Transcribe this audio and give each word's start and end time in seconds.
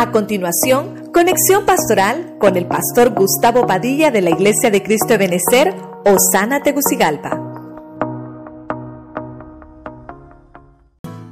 A 0.00 0.12
continuación, 0.12 1.10
conexión 1.12 1.66
pastoral 1.66 2.36
con 2.38 2.56
el 2.56 2.66
pastor 2.66 3.10
Gustavo 3.10 3.66
Padilla 3.66 4.10
de 4.10 4.22
la 4.22 4.30
Iglesia 4.30 4.70
de 4.70 4.82
Cristo 4.82 5.08
de 5.08 5.18
Benecer, 5.18 5.74
Osana 6.06 6.62
Tegucigalpa. 6.62 7.38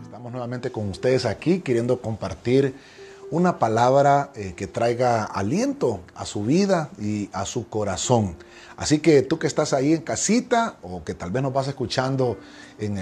Estamos 0.02 0.30
nuevamente 0.32 0.70
con 0.70 0.90
ustedes 0.90 1.24
aquí 1.24 1.60
queriendo 1.60 2.02
compartir 2.02 2.74
una 3.30 3.58
palabra 3.58 4.32
eh, 4.34 4.52
que 4.54 4.66
traiga 4.66 5.24
aliento 5.24 6.00
a 6.14 6.26
su 6.26 6.42
vida 6.42 6.90
y 7.00 7.30
a 7.32 7.46
su 7.46 7.70
corazón. 7.70 8.36
Así 8.76 8.98
que 8.98 9.22
tú 9.22 9.38
que 9.38 9.46
estás 9.46 9.72
ahí 9.72 9.94
en 9.94 10.02
casita 10.02 10.76
o 10.82 11.02
que 11.04 11.14
tal 11.14 11.30
vez 11.30 11.42
nos 11.42 11.54
vas 11.54 11.68
escuchando 11.68 12.36
en, 12.78 12.98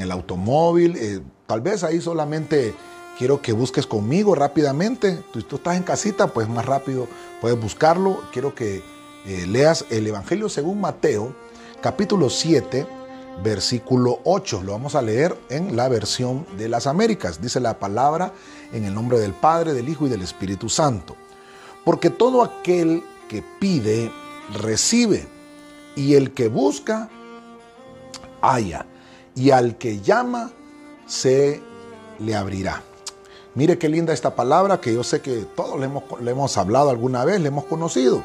el, 0.00 0.10
automóvil, 0.10 0.96
eh, 0.96 1.20
tal 1.46 1.60
vez 1.60 1.84
ahí 1.84 2.00
solamente 2.00 2.72
quiero 3.18 3.40
que 3.40 3.52
busques 3.52 3.86
conmigo 3.86 4.34
rápidamente. 4.34 5.22
Tú, 5.32 5.42
tú 5.42 5.56
estás 5.56 5.76
en 5.76 5.82
casita, 5.82 6.28
pues 6.28 6.48
más 6.48 6.64
rápido 6.64 7.06
puedes 7.40 7.60
buscarlo. 7.60 8.22
Quiero 8.32 8.54
que 8.54 8.82
eh, 9.26 9.46
leas 9.46 9.86
el 9.90 10.06
Evangelio 10.06 10.48
según 10.48 10.80
Mateo, 10.80 11.34
capítulo 11.80 12.28
7, 12.28 12.86
versículo 13.42 14.20
8. 14.24 14.62
Lo 14.62 14.72
vamos 14.72 14.94
a 14.94 15.02
leer 15.02 15.34
en 15.48 15.76
la 15.76 15.88
versión 15.88 16.46
de 16.58 16.68
las 16.68 16.86
Américas. 16.86 17.40
Dice 17.40 17.60
la 17.60 17.78
palabra 17.78 18.32
en 18.72 18.84
el 18.84 18.94
nombre 18.94 19.18
del 19.18 19.32
Padre, 19.32 19.72
del 19.72 19.88
Hijo 19.88 20.06
y 20.06 20.10
del 20.10 20.22
Espíritu 20.22 20.68
Santo. 20.68 21.16
Porque 21.84 22.10
todo 22.10 22.42
aquel 22.42 23.02
que 23.28 23.42
pide, 23.60 24.12
recibe. 24.52 25.26
Y 25.96 26.14
el 26.14 26.32
que 26.32 26.48
busca, 26.48 27.08
halla. 28.42 28.86
Y 29.34 29.50
al 29.50 29.78
que 29.78 30.00
llama, 30.00 30.52
se 31.06 31.62
le 32.18 32.34
abrirá. 32.34 32.82
Mire 33.54 33.78
qué 33.78 33.88
linda 33.88 34.12
esta 34.12 34.34
palabra 34.34 34.80
que 34.80 34.92
yo 34.92 35.04
sé 35.04 35.20
que 35.20 35.46
todos 35.54 35.78
le 35.78 35.86
hemos, 35.86 36.04
le 36.20 36.30
hemos 36.30 36.56
hablado 36.58 36.90
alguna 36.90 37.24
vez, 37.24 37.40
le 37.40 37.48
hemos 37.48 37.64
conocido. 37.64 38.24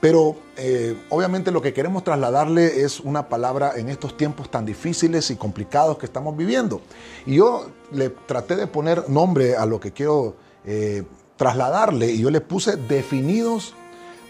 Pero 0.00 0.36
eh, 0.56 0.96
obviamente 1.10 1.50
lo 1.50 1.60
que 1.60 1.74
queremos 1.74 2.04
trasladarle 2.04 2.82
es 2.82 3.00
una 3.00 3.28
palabra 3.28 3.72
en 3.76 3.90
estos 3.90 4.16
tiempos 4.16 4.50
tan 4.50 4.64
difíciles 4.64 5.30
y 5.30 5.36
complicados 5.36 5.98
que 5.98 6.06
estamos 6.06 6.36
viviendo. 6.36 6.80
Y 7.26 7.36
yo 7.36 7.66
le 7.92 8.08
traté 8.08 8.56
de 8.56 8.66
poner 8.66 9.10
nombre 9.10 9.56
a 9.56 9.66
lo 9.66 9.78
que 9.78 9.92
quiero 9.92 10.36
eh, 10.64 11.04
trasladarle 11.36 12.10
y 12.12 12.20
yo 12.20 12.30
le 12.30 12.40
puse 12.40 12.76
definidos, 12.76 13.74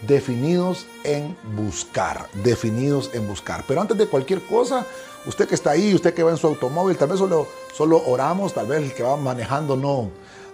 definidos 0.07 0.87
en 1.05 1.37
buscar, 1.55 2.27
definidos 2.43 3.09
en 3.13 3.27
buscar. 3.27 3.63
Pero 3.65 3.79
antes 3.79 3.97
de 3.97 4.07
cualquier 4.07 4.41
cosa, 4.41 4.85
usted 5.25 5.47
que 5.47 5.55
está 5.55 5.71
ahí, 5.71 5.93
usted 5.93 6.13
que 6.13 6.23
va 6.23 6.31
en 6.31 6.37
su 6.37 6.47
automóvil, 6.47 6.97
tal 6.97 7.07
vez 7.07 7.19
solo, 7.19 7.47
solo 7.73 8.01
oramos, 8.07 8.53
tal 8.53 8.67
vez 8.67 8.81
el 8.81 8.93
que 8.93 9.03
va 9.03 9.15
manejando 9.15 9.77
no, 9.77 10.09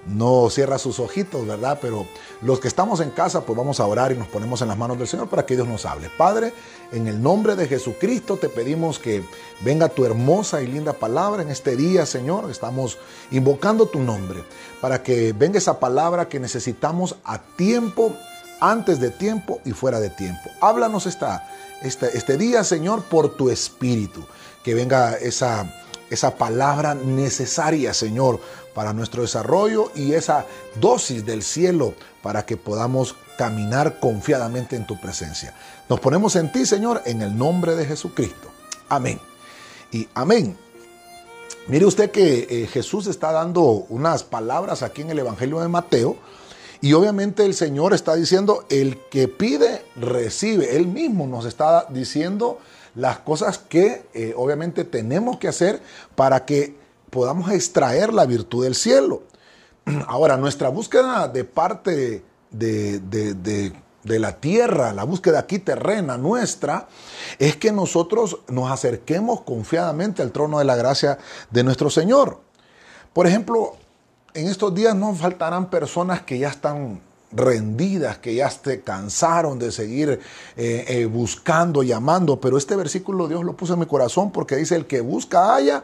no 0.07 0.49
cierra 0.49 0.77
sus 0.77 0.99
ojitos, 0.99 1.45
¿verdad? 1.45 1.79
Pero 1.81 2.07
los 2.41 2.59
que 2.59 2.67
estamos 2.67 2.99
en 2.99 3.11
casa, 3.11 3.41
pues 3.41 3.57
vamos 3.57 3.79
a 3.79 3.85
orar 3.85 4.11
y 4.11 4.15
nos 4.15 4.27
ponemos 4.27 4.61
en 4.61 4.69
las 4.69 4.77
manos 4.77 4.97
del 4.97 5.07
Señor 5.07 5.27
para 5.29 5.45
que 5.45 5.55
Dios 5.55 5.67
nos 5.67 5.85
hable. 5.85 6.09
Padre, 6.17 6.53
en 6.91 7.07
el 7.07 7.21
nombre 7.21 7.55
de 7.55 7.67
Jesucristo 7.67 8.37
te 8.37 8.49
pedimos 8.49 8.99
que 8.99 9.23
venga 9.61 9.89
tu 9.89 10.05
hermosa 10.05 10.61
y 10.61 10.67
linda 10.67 10.93
palabra 10.93 11.41
en 11.41 11.49
este 11.49 11.75
día, 11.75 12.05
Señor. 12.05 12.49
Estamos 12.49 12.97
invocando 13.31 13.87
tu 13.87 13.99
nombre 13.99 14.43
para 14.81 15.03
que 15.03 15.33
venga 15.33 15.57
esa 15.57 15.79
palabra 15.79 16.29
que 16.29 16.39
necesitamos 16.39 17.15
a 17.23 17.39
tiempo, 17.39 18.15
antes 18.59 18.99
de 18.99 19.11
tiempo 19.11 19.59
y 19.65 19.71
fuera 19.71 19.99
de 19.99 20.09
tiempo. 20.09 20.49
Háblanos 20.61 21.05
esta, 21.05 21.47
este, 21.83 22.17
este 22.17 22.37
día, 22.37 22.63
Señor, 22.63 23.03
por 23.03 23.35
tu 23.35 23.49
espíritu. 23.49 24.23
Que 24.63 24.73
venga 24.73 25.15
esa 25.15 25.65
esa 26.09 26.35
palabra 26.35 26.95
necesaria, 26.95 27.93
Señor, 27.93 28.39
para 28.77 28.93
nuestro 28.93 29.23
desarrollo 29.23 29.91
y 29.95 30.13
esa 30.13 30.45
dosis 30.79 31.25
del 31.25 31.41
cielo 31.41 31.95
para 32.21 32.45
que 32.45 32.57
podamos 32.57 33.15
caminar 33.35 33.99
confiadamente 33.99 34.75
en 34.75 34.85
tu 34.85 35.01
presencia. 35.01 35.55
Nos 35.89 35.99
ponemos 35.99 36.35
en 36.35 36.51
ti, 36.51 36.63
Señor, 36.63 37.01
en 37.05 37.23
el 37.23 37.35
nombre 37.35 37.75
de 37.75 37.87
Jesucristo. 37.87 38.49
Amén. 38.87 39.19
Y 39.91 40.07
amén. 40.13 40.55
Mire 41.65 41.87
usted 41.87 42.11
que 42.11 42.45
eh, 42.47 42.67
Jesús 42.67 43.07
está 43.07 43.31
dando 43.31 43.63
unas 43.63 44.23
palabras 44.23 44.83
aquí 44.83 45.01
en 45.01 45.09
el 45.09 45.17
Evangelio 45.17 45.59
de 45.59 45.69
Mateo. 45.69 46.15
Y 46.79 46.93
obviamente 46.93 47.45
el 47.45 47.55
Señor 47.55 47.95
está 47.95 48.13
diciendo, 48.13 48.63
el 48.69 48.99
que 49.09 49.27
pide, 49.27 49.81
recibe. 49.95 50.75
Él 50.75 50.85
mismo 50.85 51.25
nos 51.25 51.45
está 51.45 51.87
diciendo 51.89 52.59
las 52.93 53.17
cosas 53.17 53.57
que 53.57 54.05
eh, 54.13 54.35
obviamente 54.37 54.83
tenemos 54.83 55.39
que 55.39 55.47
hacer 55.47 55.81
para 56.15 56.45
que 56.45 56.85
podamos 57.09 57.51
extraer 57.51 58.13
la 58.13 58.25
virtud 58.25 58.63
del 58.63 58.75
cielo. 58.75 59.23
Ahora, 60.07 60.37
nuestra 60.37 60.69
búsqueda 60.69 61.27
de 61.27 61.43
parte 61.43 62.23
de, 62.51 62.99
de, 62.99 64.19
la 64.19 64.39
tierra, 64.39 64.93
la 64.93 65.03
búsqueda 65.03 65.39
aquí 65.39 65.59
terrena 65.59 66.17
nuestra, 66.17 66.87
es 67.39 67.57
que 67.57 67.71
nosotros 67.71 68.39
nos 68.47 68.71
acerquemos 68.71 69.41
confiadamente 69.41 70.21
al 70.21 70.31
trono 70.31 70.59
de 70.59 70.65
la 70.65 70.75
gracia 70.75 71.17
de 71.51 71.63
nuestro 71.63 71.89
Señor. 71.89 72.39
Por 73.13 73.27
ejemplo, 73.27 73.75
en 74.33 74.47
estos 74.47 74.73
días 74.73 74.95
no 74.95 75.13
faltarán 75.13 75.69
personas 75.69 76.21
que 76.21 76.39
ya 76.39 76.49
están 76.49 77.01
rendidas, 77.31 78.17
que 78.19 78.35
ya 78.35 78.49
se 78.49 78.81
cansaron 78.81 79.59
de 79.59 79.71
seguir 79.71 80.19
eh, 80.55 80.85
eh, 80.87 81.05
buscando, 81.05 81.83
llamando, 81.83 82.39
pero 82.39 82.57
este 82.57 82.75
versículo 82.75 83.27
Dios 83.27 83.43
lo 83.43 83.57
puso 83.57 83.73
en 83.73 83.79
mi 83.79 83.85
corazón 83.85 84.31
porque 84.31 84.55
dice, 84.55 84.75
el 84.75 84.85
que 84.85 85.01
busca 85.01 85.53
haya 85.53 85.83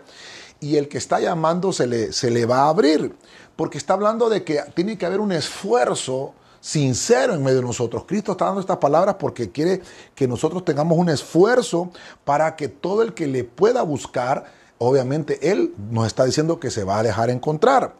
y 0.63 0.77
el 0.77 0.87
que 0.87 0.97
está 0.97 1.19
llamando 1.19 1.73
se 1.73 1.87
le, 1.87 2.13
se 2.13 2.31
le 2.31 2.45
va 2.45 2.61
a 2.61 2.69
abrir, 2.69 3.13
porque 3.57 3.77
está 3.77 3.95
hablando 3.95 4.29
de 4.29 4.45
que 4.45 4.61
tiene 4.73 4.97
que 4.97 5.05
haber 5.05 5.19
un 5.19 5.33
esfuerzo 5.33 6.33
sincero 6.61 7.33
en 7.33 7.43
medio 7.43 7.57
de 7.57 7.65
nosotros. 7.65 8.05
Cristo 8.07 8.31
está 8.31 8.45
dando 8.45 8.61
estas 8.61 8.77
palabras 8.77 9.15
porque 9.19 9.51
quiere 9.51 9.81
que 10.15 10.25
nosotros 10.25 10.63
tengamos 10.63 10.97
un 10.97 11.09
esfuerzo 11.09 11.91
para 12.23 12.55
que 12.55 12.69
todo 12.69 13.01
el 13.01 13.13
que 13.13 13.27
le 13.27 13.43
pueda 13.43 13.81
buscar, 13.81 14.45
obviamente 14.77 15.51
Él 15.51 15.73
nos 15.91 16.07
está 16.07 16.23
diciendo 16.23 16.61
que 16.61 16.71
se 16.71 16.85
va 16.85 16.99
a 16.99 17.03
dejar 17.03 17.29
encontrar. 17.29 17.95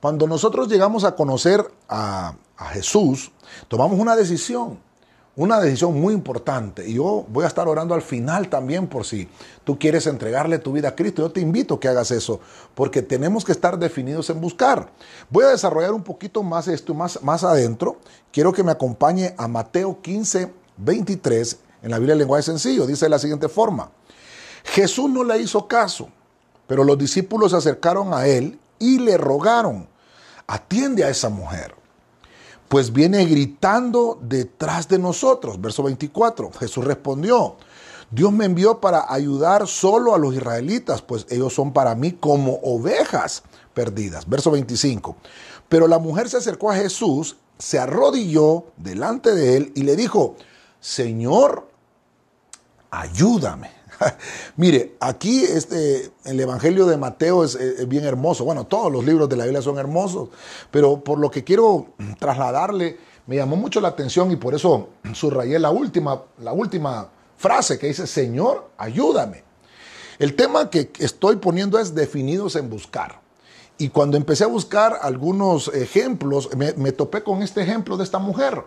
Cuando 0.00 0.28
nosotros 0.28 0.68
llegamos 0.68 1.02
a 1.02 1.16
conocer 1.16 1.68
a, 1.88 2.36
a 2.56 2.66
Jesús, 2.66 3.32
tomamos 3.66 3.98
una 3.98 4.14
decisión, 4.14 4.78
una 5.36 5.60
decisión 5.60 6.00
muy 6.00 6.14
importante. 6.14 6.88
Y 6.88 6.94
yo 6.94 7.26
voy 7.28 7.44
a 7.44 7.48
estar 7.48 7.66
orando 7.68 7.94
al 7.94 8.02
final 8.02 8.48
también 8.48 8.86
por 8.86 9.04
si 9.04 9.28
tú 9.64 9.78
quieres 9.78 10.06
entregarle 10.06 10.58
tu 10.58 10.72
vida 10.72 10.88
a 10.88 10.94
Cristo. 10.94 11.22
Yo 11.22 11.32
te 11.32 11.40
invito 11.40 11.74
a 11.74 11.80
que 11.80 11.88
hagas 11.88 12.10
eso, 12.10 12.40
porque 12.74 13.02
tenemos 13.02 13.44
que 13.44 13.52
estar 13.52 13.78
definidos 13.78 14.30
en 14.30 14.40
buscar. 14.40 14.90
Voy 15.30 15.44
a 15.44 15.48
desarrollar 15.48 15.92
un 15.92 16.02
poquito 16.02 16.42
más 16.42 16.68
esto 16.68 16.94
más, 16.94 17.22
más 17.22 17.42
adentro. 17.44 17.98
Quiero 18.32 18.52
que 18.52 18.62
me 18.62 18.72
acompañe 18.72 19.34
a 19.36 19.48
Mateo 19.48 20.00
15, 20.00 20.52
23 20.76 21.58
en 21.82 21.90
la 21.90 21.98
Biblia 21.98 22.12
en 22.12 22.20
lenguaje 22.20 22.42
sencillo. 22.42 22.86
Dice 22.86 23.06
de 23.06 23.10
la 23.10 23.18
siguiente 23.18 23.48
forma. 23.48 23.90
Jesús 24.64 25.10
no 25.10 25.24
le 25.24 25.38
hizo 25.38 25.66
caso, 25.68 26.08
pero 26.66 26.84
los 26.84 26.96
discípulos 26.96 27.50
se 27.50 27.58
acercaron 27.58 28.14
a 28.14 28.26
él 28.26 28.58
y 28.78 28.98
le 28.98 29.18
rogaron, 29.18 29.86
atiende 30.46 31.04
a 31.04 31.10
esa 31.10 31.28
mujer 31.28 31.74
pues 32.68 32.92
viene 32.92 33.24
gritando 33.24 34.18
detrás 34.22 34.88
de 34.88 34.98
nosotros. 34.98 35.60
Verso 35.60 35.82
24, 35.82 36.50
Jesús 36.58 36.84
respondió, 36.84 37.56
Dios 38.10 38.32
me 38.32 38.44
envió 38.44 38.80
para 38.80 39.12
ayudar 39.12 39.66
solo 39.66 40.14
a 40.14 40.18
los 40.18 40.34
israelitas, 40.34 41.02
pues 41.02 41.26
ellos 41.30 41.52
son 41.52 41.72
para 41.72 41.94
mí 41.94 42.12
como 42.12 42.60
ovejas 42.62 43.42
perdidas. 43.72 44.28
Verso 44.28 44.50
25, 44.50 45.16
pero 45.68 45.88
la 45.88 45.98
mujer 45.98 46.28
se 46.28 46.36
acercó 46.36 46.70
a 46.70 46.76
Jesús, 46.76 47.36
se 47.58 47.78
arrodilló 47.78 48.66
delante 48.76 49.34
de 49.34 49.56
él 49.56 49.72
y 49.74 49.82
le 49.82 49.96
dijo, 49.96 50.36
Señor, 50.80 51.68
ayúdame. 52.90 53.70
Mire, 54.56 54.96
aquí 55.00 55.44
este, 55.44 56.10
el 56.24 56.40
Evangelio 56.40 56.86
de 56.86 56.96
Mateo 56.96 57.44
es, 57.44 57.58
bien 57.88 58.04
hermoso. 58.04 58.44
Bueno, 58.44 58.66
todos 58.66 58.90
los 58.92 59.04
libros 59.04 59.28
de 59.28 59.36
la 59.36 59.44
Biblia 59.44 59.62
son 59.62 59.78
hermosos, 59.78 60.28
pero 60.70 61.02
por 61.02 61.18
lo 61.18 61.30
que 61.30 61.44
quiero 61.44 61.88
trasladarle, 62.18 62.98
me 63.26 63.36
llamó 63.36 63.56
mucho 63.56 63.80
la 63.80 63.88
atención 63.88 64.30
y 64.30 64.36
por 64.36 64.54
eso 64.54 64.88
subrayé 65.12 65.58
la 65.58 65.70
última, 65.70 66.22
la 66.38 66.52
última 66.52 67.08
frase 67.36 67.78
que 67.78 67.88
dice, 67.88 68.06
Señor, 68.06 68.70
ayúdame. 68.78 69.44
El 70.18 70.36
tema 70.36 70.70
que 70.70 70.90
estoy 70.98 71.36
poniendo 71.36 71.78
es 71.78 71.94
definidos 71.94 72.56
en 72.56 72.70
buscar. 72.70 73.24
Y 73.78 73.88
cuando 73.88 74.16
empecé 74.16 74.44
a 74.44 74.48
buscar 74.48 74.98
algunos 75.02 75.68
ejemplos, 75.68 76.50
me, 76.56 76.92
topé 76.92 77.24
con 77.24 77.42
este 77.42 77.62
ejemplo 77.62 77.96
de 77.96 78.04
esta 78.04 78.20
mujer. 78.20 78.62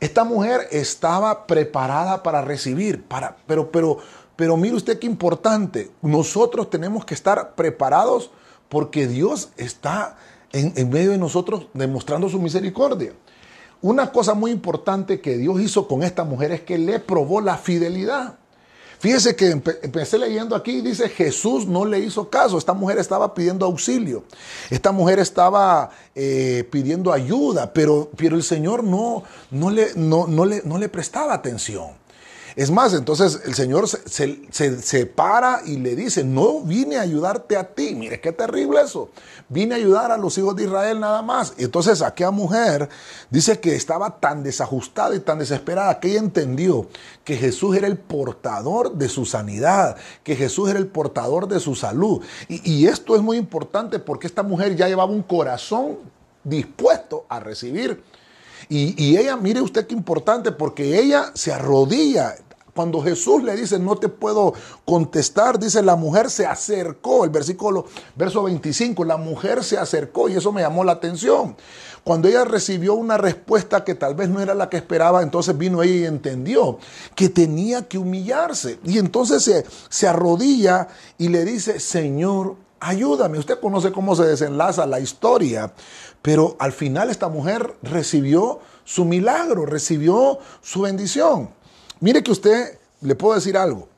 Esta 0.00 0.24
mujer 0.24 0.66
estaba 0.72 1.46
preparada 1.46 2.24
para 2.24 2.42
recibir, 2.42 3.04
para, 3.04 3.36
pero, 3.46 3.70
pero 3.70 3.98
pero 4.36 4.56
mire 4.56 4.76
usted 4.76 4.98
qué 4.98 5.06
importante, 5.06 5.90
nosotros 6.00 6.70
tenemos 6.70 7.04
que 7.04 7.14
estar 7.14 7.54
preparados 7.54 8.30
porque 8.68 9.06
Dios 9.06 9.50
está 9.56 10.16
en, 10.52 10.90
medio 10.90 11.10
de 11.10 11.18
nosotros 11.18 11.66
demostrando 11.74 12.28
su 12.28 12.40
misericordia. 12.40 13.12
Una 13.80 14.12
cosa 14.12 14.34
muy 14.34 14.50
importante 14.50 15.20
que 15.20 15.36
Dios 15.36 15.60
hizo 15.60 15.88
con 15.88 16.02
esta 16.02 16.24
mujer 16.24 16.52
es 16.52 16.60
que 16.60 16.78
le 16.78 17.00
probó 17.00 17.40
la 17.40 17.56
fidelidad. 17.56 18.38
Fíjese 18.98 19.34
que 19.34 19.50
empecé 19.50 20.16
leyendo 20.16 20.54
aquí, 20.54 20.80
dice 20.80 21.08
Jesús 21.08 21.66
no 21.66 21.84
le 21.84 21.98
hizo 21.98 22.30
caso, 22.30 22.56
esta 22.56 22.72
mujer 22.72 22.98
estaba 22.98 23.34
pidiendo 23.34 23.66
auxilio, 23.66 24.22
esta 24.70 24.92
mujer 24.92 25.18
estaba 25.18 25.90
eh, 26.14 26.68
pidiendo 26.70 27.12
ayuda, 27.12 27.72
pero, 27.72 28.12
pero 28.16 28.36
el 28.36 28.44
Señor 28.44 28.84
no, 28.84 29.24
no, 29.50 29.70
le, 29.70 29.88
no, 29.96 30.28
no, 30.28 30.44
le, 30.44 30.62
no 30.64 30.78
le 30.78 30.88
prestaba 30.88 31.34
atención. 31.34 32.01
Es 32.54 32.70
más, 32.70 32.92
entonces 32.92 33.40
el 33.44 33.54
Señor 33.54 33.88
se, 33.88 35.06
para 35.06 35.62
y 35.64 35.78
le 35.78 35.96
dice, 35.96 36.22
no 36.22 36.60
vine 36.60 36.98
a 36.98 37.02
ayudarte 37.02 37.56
a 37.56 37.64
ti. 37.64 37.94
Mire, 37.94 38.20
qué 38.20 38.32
terrible 38.32 38.80
eso. 38.82 39.08
Vine 39.48 39.74
a 39.74 39.78
ayudar 39.78 40.12
a 40.12 40.16
los 40.16 40.36
hijos 40.36 40.54
de 40.56 40.64
Israel 40.64 41.00
nada 41.00 41.22
más. 41.22 41.54
Y 41.56 41.64
entonces 41.64 42.02
aquella 42.02 42.30
mujer 42.30 42.88
dice 43.30 43.58
que 43.60 43.74
estaba 43.74 44.20
tan 44.20 44.42
desajustada 44.42 45.14
y 45.14 45.20
tan 45.20 45.38
desesperada 45.38 45.98
que 45.98 46.10
ella 46.10 46.20
entendió 46.20 46.88
que 47.24 47.36
Jesús 47.36 47.76
era 47.76 47.86
el 47.86 47.96
portador 47.98 48.94
de 48.94 49.08
su 49.08 49.24
sanidad, 49.24 49.96
que 50.22 50.36
Jesús 50.36 50.68
era 50.68 50.78
el 50.78 50.88
portador 50.88 51.48
de 51.48 51.60
su 51.60 51.74
salud. 51.74 52.22
Y 52.48 52.86
esto 52.86 53.16
es 53.16 53.22
muy 53.22 53.38
importante 53.38 53.98
porque 53.98 54.26
esta 54.26 54.42
mujer 54.42 54.76
ya 54.76 54.88
llevaba 54.88 55.10
un 55.10 55.22
corazón 55.22 55.98
dispuesto 56.44 57.24
a 57.28 57.40
recibir 57.40 58.02
y, 58.68 59.16
ella, 59.16 59.36
mire 59.36 59.60
usted 59.60 59.86
qué 59.86 59.94
importante, 59.94 60.52
porque 60.52 60.98
ella 60.98 61.32
se 61.34 61.52
arrodilla. 61.52 62.34
Cuando 62.74 63.02
Jesús 63.02 63.42
le 63.42 63.54
dice, 63.54 63.78
no 63.78 63.96
te 63.96 64.08
puedo 64.08 64.54
contestar, 64.86 65.58
dice, 65.58 65.82
la 65.82 65.94
mujer 65.94 66.30
se 66.30 66.46
acercó, 66.46 67.24
el 67.24 67.30
versículo, 67.30 67.84
verso 68.16 68.44
25, 68.44 69.04
la 69.04 69.18
mujer 69.18 69.62
se 69.62 69.76
acercó 69.76 70.30
y 70.30 70.36
eso 70.36 70.52
me 70.52 70.62
llamó 70.62 70.82
la 70.82 70.92
atención. 70.92 71.54
Cuando 72.02 72.28
ella 72.28 72.44
recibió 72.44 72.94
una 72.94 73.18
respuesta 73.18 73.84
que 73.84 73.94
tal 73.94 74.14
vez 74.14 74.30
no 74.30 74.40
era 74.40 74.54
la 74.54 74.70
que 74.70 74.78
esperaba, 74.78 75.22
entonces 75.22 75.56
vino 75.56 75.82
ella 75.82 75.94
y 75.94 76.04
entendió 76.06 76.78
que 77.14 77.28
tenía 77.28 77.86
que 77.86 77.98
humillarse. 77.98 78.80
Y 78.84 78.98
entonces 78.98 79.44
se, 79.44 79.66
se 79.90 80.08
arrodilla 80.08 80.88
y 81.18 81.28
le 81.28 81.44
dice, 81.44 81.78
Señor, 81.78 82.56
ayúdame. 82.82 83.38
Usted 83.38 83.60
conoce 83.60 83.92
cómo 83.92 84.16
se 84.16 84.24
desenlaza 84.24 84.86
la 84.86 84.98
historia, 84.98 85.72
pero 86.22 86.56
al 86.60 86.72
final 86.72 87.10
esta 87.10 87.28
mujer 87.28 87.74
recibió 87.82 88.60
su 88.84 89.04
milagro, 89.04 89.66
recibió 89.66 90.38
su 90.62 90.82
bendición. 90.82 91.50
Mire 92.00 92.22
que 92.22 92.30
usted, 92.30 92.78
le 93.00 93.14
puedo 93.14 93.34
decir 93.34 93.56
algo, 93.56 93.88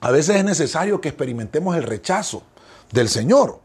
a 0.00 0.10
veces 0.10 0.36
es 0.36 0.44
necesario 0.44 1.00
que 1.00 1.08
experimentemos 1.08 1.76
el 1.76 1.82
rechazo 1.82 2.42
del 2.92 3.08
Señor. 3.08 3.60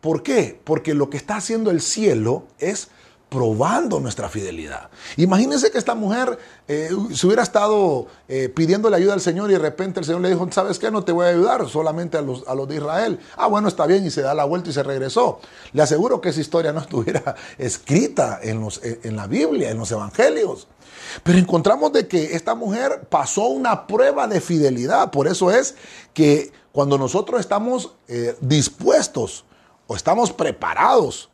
¿Por 0.00 0.22
qué? 0.22 0.60
Porque 0.64 0.94
lo 0.94 1.10
que 1.10 1.16
está 1.16 1.36
haciendo 1.36 1.70
el 1.70 1.80
cielo 1.80 2.44
es 2.58 2.88
probando 3.28 4.00
nuestra 4.00 4.28
fidelidad. 4.28 4.88
Imagínense 5.16 5.70
que 5.70 5.78
esta 5.78 5.94
mujer 5.94 6.38
eh, 6.66 6.90
se 7.12 7.26
hubiera 7.26 7.42
estado 7.42 8.06
eh, 8.28 8.48
pidiéndole 8.48 8.96
ayuda 8.96 9.14
al 9.14 9.20
Señor 9.20 9.50
y 9.50 9.54
de 9.54 9.58
repente 9.58 10.00
el 10.00 10.06
Señor 10.06 10.22
le 10.22 10.30
dijo, 10.30 10.48
¿sabes 10.50 10.78
qué? 10.78 10.90
No 10.90 11.04
te 11.04 11.12
voy 11.12 11.26
a 11.26 11.30
ayudar, 11.30 11.68
solamente 11.68 12.16
a 12.16 12.22
los, 12.22 12.46
a 12.48 12.54
los 12.54 12.66
de 12.68 12.76
Israel. 12.76 13.20
Ah, 13.36 13.46
bueno, 13.46 13.68
está 13.68 13.86
bien, 13.86 14.06
y 14.06 14.10
se 14.10 14.22
da 14.22 14.34
la 14.34 14.44
vuelta 14.44 14.70
y 14.70 14.72
se 14.72 14.82
regresó. 14.82 15.40
Le 15.72 15.82
aseguro 15.82 16.20
que 16.20 16.30
esa 16.30 16.40
historia 16.40 16.72
no 16.72 16.80
estuviera 16.88 17.34
escrita 17.58 18.40
en, 18.42 18.60
los, 18.60 18.80
en 18.82 19.16
la 19.16 19.26
Biblia, 19.26 19.70
en 19.70 19.78
los 19.78 19.90
Evangelios. 19.92 20.68
Pero 21.22 21.38
encontramos 21.38 21.92
de 21.92 22.08
que 22.08 22.34
esta 22.34 22.54
mujer 22.54 23.06
pasó 23.08 23.46
una 23.48 23.86
prueba 23.86 24.26
de 24.26 24.40
fidelidad. 24.40 25.10
Por 25.10 25.28
eso 25.28 25.50
es 25.50 25.74
que 26.14 26.52
cuando 26.72 26.98
nosotros 26.98 27.40
estamos 27.40 27.92
eh, 28.08 28.36
dispuestos 28.40 29.44
o 29.86 29.96
estamos 29.96 30.32
preparados 30.32 31.30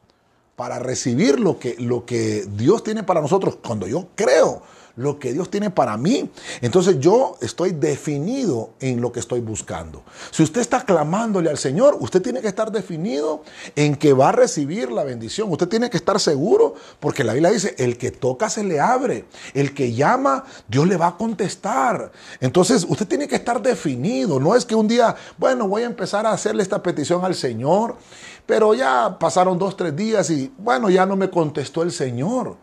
para 0.56 0.78
recibir 0.78 1.40
lo 1.40 1.58
que, 1.58 1.76
lo 1.78 2.04
que 2.04 2.46
Dios 2.56 2.82
tiene 2.84 3.02
para 3.02 3.20
nosotros, 3.20 3.58
cuando 3.64 3.86
yo 3.86 4.08
creo 4.14 4.62
lo 4.96 5.18
que 5.18 5.32
Dios 5.32 5.50
tiene 5.50 5.70
para 5.70 5.96
mí. 5.96 6.30
Entonces 6.60 6.98
yo 7.00 7.36
estoy 7.40 7.72
definido 7.72 8.70
en 8.80 9.00
lo 9.00 9.12
que 9.12 9.20
estoy 9.20 9.40
buscando. 9.40 10.02
Si 10.30 10.42
usted 10.42 10.60
está 10.60 10.84
clamándole 10.84 11.50
al 11.50 11.58
Señor, 11.58 11.96
usted 12.00 12.22
tiene 12.22 12.40
que 12.40 12.48
estar 12.48 12.70
definido 12.70 13.42
en 13.74 13.96
que 13.96 14.12
va 14.12 14.28
a 14.28 14.32
recibir 14.32 14.90
la 14.92 15.04
bendición. 15.04 15.50
Usted 15.50 15.68
tiene 15.68 15.90
que 15.90 15.96
estar 15.96 16.20
seguro 16.20 16.74
porque 17.00 17.24
la 17.24 17.32
Biblia 17.32 17.50
dice, 17.50 17.74
el 17.78 17.98
que 17.98 18.10
toca 18.10 18.48
se 18.48 18.64
le 18.64 18.80
abre, 18.80 19.24
el 19.52 19.74
que 19.74 19.92
llama, 19.92 20.44
Dios 20.68 20.86
le 20.86 20.96
va 20.96 21.08
a 21.08 21.16
contestar. 21.16 22.12
Entonces 22.40 22.86
usted 22.88 23.08
tiene 23.08 23.28
que 23.28 23.36
estar 23.36 23.60
definido. 23.62 24.38
No 24.38 24.54
es 24.54 24.64
que 24.64 24.74
un 24.74 24.88
día, 24.88 25.16
bueno, 25.38 25.68
voy 25.68 25.82
a 25.82 25.86
empezar 25.86 26.26
a 26.26 26.32
hacerle 26.32 26.62
esta 26.62 26.82
petición 26.82 27.24
al 27.24 27.34
Señor, 27.34 27.96
pero 28.46 28.74
ya 28.74 29.18
pasaron 29.18 29.58
dos, 29.58 29.76
tres 29.76 29.96
días 29.96 30.30
y 30.30 30.52
bueno, 30.58 30.90
ya 30.90 31.06
no 31.06 31.16
me 31.16 31.30
contestó 31.30 31.82
el 31.82 31.90
Señor 31.90 32.56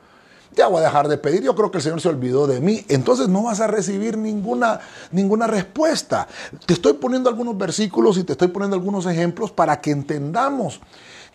ya 0.55 0.67
voy 0.67 0.81
a 0.81 0.85
dejar 0.85 1.07
de 1.07 1.17
pedir, 1.17 1.43
yo 1.43 1.55
creo 1.55 1.71
que 1.71 1.77
el 1.77 1.83
Señor 1.83 2.01
se 2.01 2.09
olvidó 2.09 2.47
de 2.47 2.59
mí. 2.59 2.85
Entonces 2.89 3.29
no 3.29 3.43
vas 3.43 3.61
a 3.61 3.67
recibir 3.67 4.17
ninguna, 4.17 4.79
ninguna 5.11 5.47
respuesta. 5.47 6.27
Te 6.65 6.73
estoy 6.73 6.93
poniendo 6.93 7.29
algunos 7.29 7.57
versículos 7.57 8.17
y 8.17 8.23
te 8.23 8.33
estoy 8.33 8.49
poniendo 8.49 8.75
algunos 8.75 9.05
ejemplos 9.05 9.51
para 9.51 9.79
que 9.79 9.91
entendamos 9.91 10.81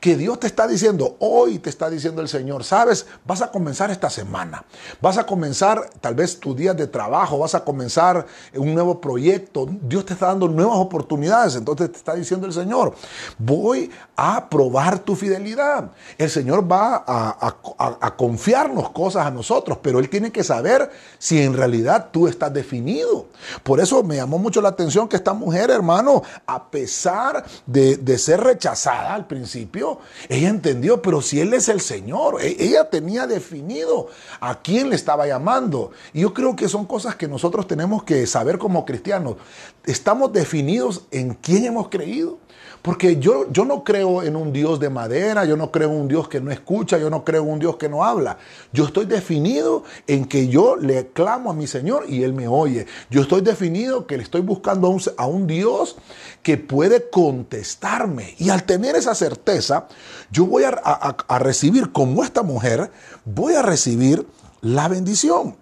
que 0.00 0.16
Dios 0.16 0.38
te 0.38 0.46
está 0.46 0.66
diciendo, 0.66 1.16
hoy 1.20 1.58
te 1.58 1.70
está 1.70 1.88
diciendo 1.88 2.20
el 2.20 2.28
Señor, 2.28 2.64
sabes, 2.64 3.06
vas 3.24 3.42
a 3.42 3.50
comenzar 3.50 3.90
esta 3.90 4.10
semana, 4.10 4.64
vas 5.00 5.18
a 5.18 5.26
comenzar 5.26 5.88
tal 6.00 6.14
vez 6.14 6.38
tus 6.38 6.56
días 6.56 6.76
de 6.76 6.86
trabajo, 6.86 7.38
vas 7.38 7.54
a 7.54 7.64
comenzar 7.64 8.26
un 8.54 8.74
nuevo 8.74 9.00
proyecto, 9.00 9.66
Dios 9.82 10.04
te 10.04 10.12
está 10.12 10.26
dando 10.26 10.48
nuevas 10.48 10.76
oportunidades, 10.76 11.56
entonces 11.56 11.90
te 11.90 11.98
está 11.98 12.14
diciendo 12.14 12.46
el 12.46 12.52
Señor, 12.52 12.94
voy 13.38 13.90
a 14.16 14.48
probar 14.48 14.98
tu 14.98 15.16
fidelidad. 15.16 15.90
El 16.18 16.30
Señor 16.30 16.70
va 16.70 17.04
a, 17.06 17.56
a 17.78 18.16
confiarnos 18.16 18.90
cosas 18.90 19.26
a 19.26 19.30
nosotros, 19.30 19.78
pero 19.82 19.98
Él 19.98 20.08
tiene 20.08 20.30
que 20.30 20.44
saber 20.44 20.90
si 21.18 21.40
en 21.40 21.54
realidad 21.54 22.08
tú 22.12 22.28
estás 22.28 22.52
definido. 22.52 23.26
Por 23.62 23.80
eso 23.80 24.02
me 24.02 24.16
llamó 24.16 24.38
mucho 24.38 24.60
la 24.60 24.70
atención 24.70 25.08
que 25.08 25.16
esta 25.16 25.32
mujer, 25.32 25.70
hermano, 25.70 26.22
a 26.46 26.70
pesar 26.70 27.44
de, 27.66 27.96
de 27.96 28.18
ser 28.18 28.40
rechazada 28.40 29.14
al 29.14 29.26
principio, 29.26 29.85
ella 30.28 30.48
entendió, 30.48 31.02
pero 31.02 31.20
si 31.20 31.40
Él 31.40 31.54
es 31.54 31.68
el 31.68 31.80
Señor, 31.80 32.42
e, 32.42 32.56
ella 32.58 32.90
tenía 32.90 33.26
definido 33.26 34.08
a 34.40 34.62
quién 34.62 34.90
le 34.90 34.96
estaba 34.96 35.26
llamando. 35.26 35.90
Y 36.12 36.20
yo 36.20 36.34
creo 36.34 36.56
que 36.56 36.68
son 36.68 36.86
cosas 36.86 37.16
que 37.16 37.28
nosotros 37.28 37.66
tenemos 37.66 38.04
que 38.04 38.26
saber 38.26 38.58
como 38.58 38.84
cristianos. 38.84 39.36
Estamos 39.84 40.32
definidos 40.32 41.02
en 41.10 41.34
quién 41.34 41.64
hemos 41.64 41.88
creído. 41.88 42.38
Porque 42.86 43.16
yo, 43.16 43.50
yo 43.50 43.64
no 43.64 43.82
creo 43.82 44.22
en 44.22 44.36
un 44.36 44.52
Dios 44.52 44.78
de 44.78 44.90
madera, 44.90 45.44
yo 45.44 45.56
no 45.56 45.72
creo 45.72 45.90
en 45.90 46.02
un 46.02 46.06
Dios 46.06 46.28
que 46.28 46.40
no 46.40 46.52
escucha, 46.52 46.98
yo 46.98 47.10
no 47.10 47.24
creo 47.24 47.42
en 47.42 47.50
un 47.50 47.58
Dios 47.58 47.78
que 47.78 47.88
no 47.88 48.04
habla. 48.04 48.38
Yo 48.72 48.84
estoy 48.84 49.06
definido 49.06 49.82
en 50.06 50.24
que 50.24 50.46
yo 50.46 50.76
le 50.76 51.08
clamo 51.08 51.50
a 51.50 51.54
mi 51.54 51.66
Señor 51.66 52.04
y 52.08 52.22
Él 52.22 52.32
me 52.32 52.46
oye. 52.46 52.86
Yo 53.10 53.22
estoy 53.22 53.40
definido 53.40 54.06
que 54.06 54.16
le 54.16 54.22
estoy 54.22 54.40
buscando 54.42 54.86
a 54.86 54.90
un, 54.90 55.02
a 55.16 55.26
un 55.26 55.48
Dios 55.48 55.96
que 56.44 56.58
puede 56.58 57.10
contestarme. 57.10 58.36
Y 58.38 58.50
al 58.50 58.62
tener 58.62 58.94
esa 58.94 59.16
certeza, 59.16 59.88
yo 60.30 60.46
voy 60.46 60.62
a, 60.62 60.68
a 60.68 61.38
recibir, 61.40 61.90
como 61.90 62.22
esta 62.22 62.44
mujer, 62.44 62.92
voy 63.24 63.54
a 63.54 63.62
recibir 63.62 64.28
la 64.60 64.86
bendición. 64.86 65.56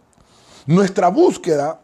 Nuestra 0.66 1.08
búsqueda 1.08 1.83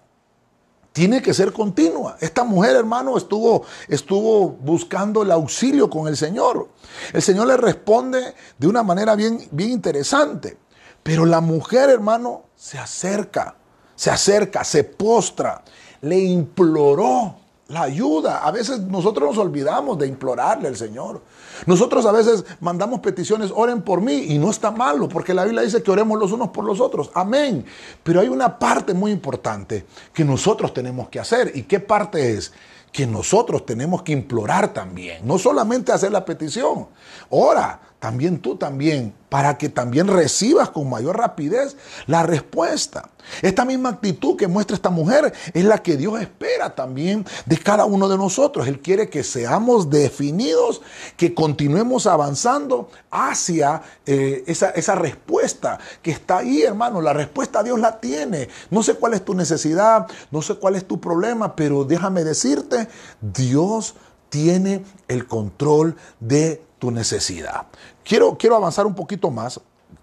tiene 0.93 1.23
que 1.23 1.35
ser 1.35 1.53
continua. 1.53 2.17
Esta 2.21 2.45
mujer, 2.45 2.77
hermano, 2.77 3.17
estuvo, 3.17 3.65
estuvo 3.89 4.49
buscando 4.49 5.23
el 5.23 5.31
auxilio 5.31 5.89
con 5.89 6.09
el 6.09 6.17
Señor. 6.17 6.69
El 7.13 7.23
Señor 7.23 7.47
le 7.47 7.57
responde 7.57 8.35
de 8.59 8.67
una 8.67 8.83
manera 8.83 9.15
bien, 9.15 9.49
bien 9.53 9.71
interesante. 9.71 10.59
Pero 11.03 11.25
la 11.25 11.41
mujer, 11.41 11.91
hermano, 11.91 12.45
se 12.57 12.79
acerca, 12.79 13.57
se 13.95 14.11
acerca, 14.11 14.65
se 14.65 14.85
postra, 14.85 15.63
le 16.03 16.19
imploró 16.19 17.40
la 17.71 17.83
ayuda. 17.83 18.39
A 18.39 18.51
veces 18.51 18.81
nosotros 18.81 19.31
nos 19.31 19.39
olvidamos 19.39 19.99
de 19.99 20.07
implorarle 20.07 20.69
al 20.69 20.77
Señor. 20.77 21.23
Nosotros 21.67 22.05
a 22.05 22.13
veces 22.13 22.45
mandamos 22.61 23.01
peticiones, 23.01 23.53
oren 23.55 23.83
por 23.83 24.01
mí, 24.01 24.27
y 24.29 24.39
no 24.39 24.51
está 24.51 24.71
malo, 24.71 25.09
porque 25.09 25.33
la 25.33 25.45
Biblia 25.45 25.63
dice 25.63 25.83
que 25.83 25.91
oremos 25.91 26.19
los 26.19 26.33
unos 26.33 26.49
por 26.49 26.65
los 26.65 26.81
otros. 26.81 27.11
Amén. 27.15 27.65
Pero 28.03 28.21
hay 28.21 28.29
una 28.29 28.59
parte 28.59 28.93
muy 28.93 29.13
importante 29.13 29.87
que 30.13 30.25
nosotros 30.25 30.75
tenemos 30.75 31.09
que 31.09 31.21
hacer. 31.21 31.53
¿Y 31.55 31.63
qué 31.63 31.81
parte 31.81 32.35
es? 32.35 32.53
Que 32.93 33.07
nosotros 33.07 33.65
tenemos 33.65 34.03
que 34.03 34.13
implorar 34.13 34.73
también, 34.73 35.25
no 35.27 35.39
solamente 35.39 35.93
hacer 35.93 36.11
la 36.11 36.25
petición. 36.25 36.89
Ora, 37.29 37.81
también 38.01 38.41
tú 38.41 38.57
también, 38.57 39.15
para 39.29 39.59
que 39.59 39.69
también 39.69 40.09
recibas 40.09 40.71
con 40.71 40.89
mayor 40.89 41.19
rapidez 41.19 41.77
la 42.07 42.23
respuesta. 42.23 43.11
Esta 43.43 43.67
misma 43.67 43.91
actitud 43.91 44.37
que 44.37 44.49
muestra 44.49 44.75
esta 44.75 44.89
mujer 44.89 45.35
es 45.53 45.65
la 45.65 45.83
que 45.83 45.99
Dios 45.99 46.19
espera 46.19 46.75
también 46.75 47.27
de 47.45 47.59
cada 47.59 47.85
uno 47.85 48.09
de 48.09 48.17
nosotros. 48.17 48.67
Él 48.67 48.81
quiere 48.81 49.11
que 49.11 49.23
seamos 49.23 49.91
definidos, 49.91 50.81
que 51.19 51.35
continuemos 51.35 52.07
avanzando 52.07 52.91
hacia 53.11 53.83
eh, 54.07 54.45
esa, 54.47 54.71
esa 54.71 54.95
respuesta 54.95 55.79
que 56.01 56.11
está 56.11 56.39
ahí, 56.39 56.63
hermano. 56.63 57.03
La 57.03 57.13
respuesta 57.13 57.63
Dios 57.63 57.79
la 57.79 58.01
tiene. 58.01 58.49
No 58.71 58.83
sé 58.83 58.95
cuál 58.95 59.13
es 59.13 59.25
tu 59.25 59.35
necesidad, 59.35 60.07
no 60.31 60.41
sé 60.41 60.55
cuál 60.55 60.75
es 60.75 60.87
tu 60.87 61.01
problema, 61.01 61.55
pero 61.55 61.85
déjame 61.85 62.25
decirte, 62.25 62.89
Dios 63.21 63.95
tiene 64.31 64.85
el 65.09 65.27
control 65.27 65.97
de 66.19 66.63
tu 66.81 66.91
necesidad. 66.91 67.67
Quiero, 68.05 68.37
quiero 68.37 68.57
avanzar 68.57 68.87
un 68.87 68.95
poquito 68.95 69.31
más 69.31 69.61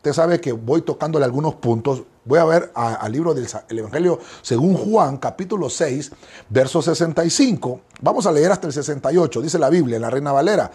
usted 0.08 0.14
sabe 0.14 0.40
que 0.40 0.52
voy 0.52 0.82
tocándole 0.82 1.26
algunos 1.26 1.56
puntos. 1.56 2.04
Voy 2.24 2.40
a 2.40 2.46
ver 2.46 2.72
al 2.76 3.12
libro 3.12 3.34
del 3.34 3.48
Evangelio 3.70 4.20
según 4.42 4.76
Juan, 4.76 5.18
capítulo 5.18 5.70
6, 5.70 6.12
verso 6.50 6.82
65. 6.82 7.82
Vamos 8.02 8.26
a 8.26 8.32
leer 8.32 8.52
hasta 8.52 8.68
el 8.68 8.74
68, 8.74 9.42
dice 9.42 9.60
la 9.60 9.70
Biblia, 9.70 10.00
la 10.00 10.10
Reina 10.10 10.32
Valera. 10.32 10.72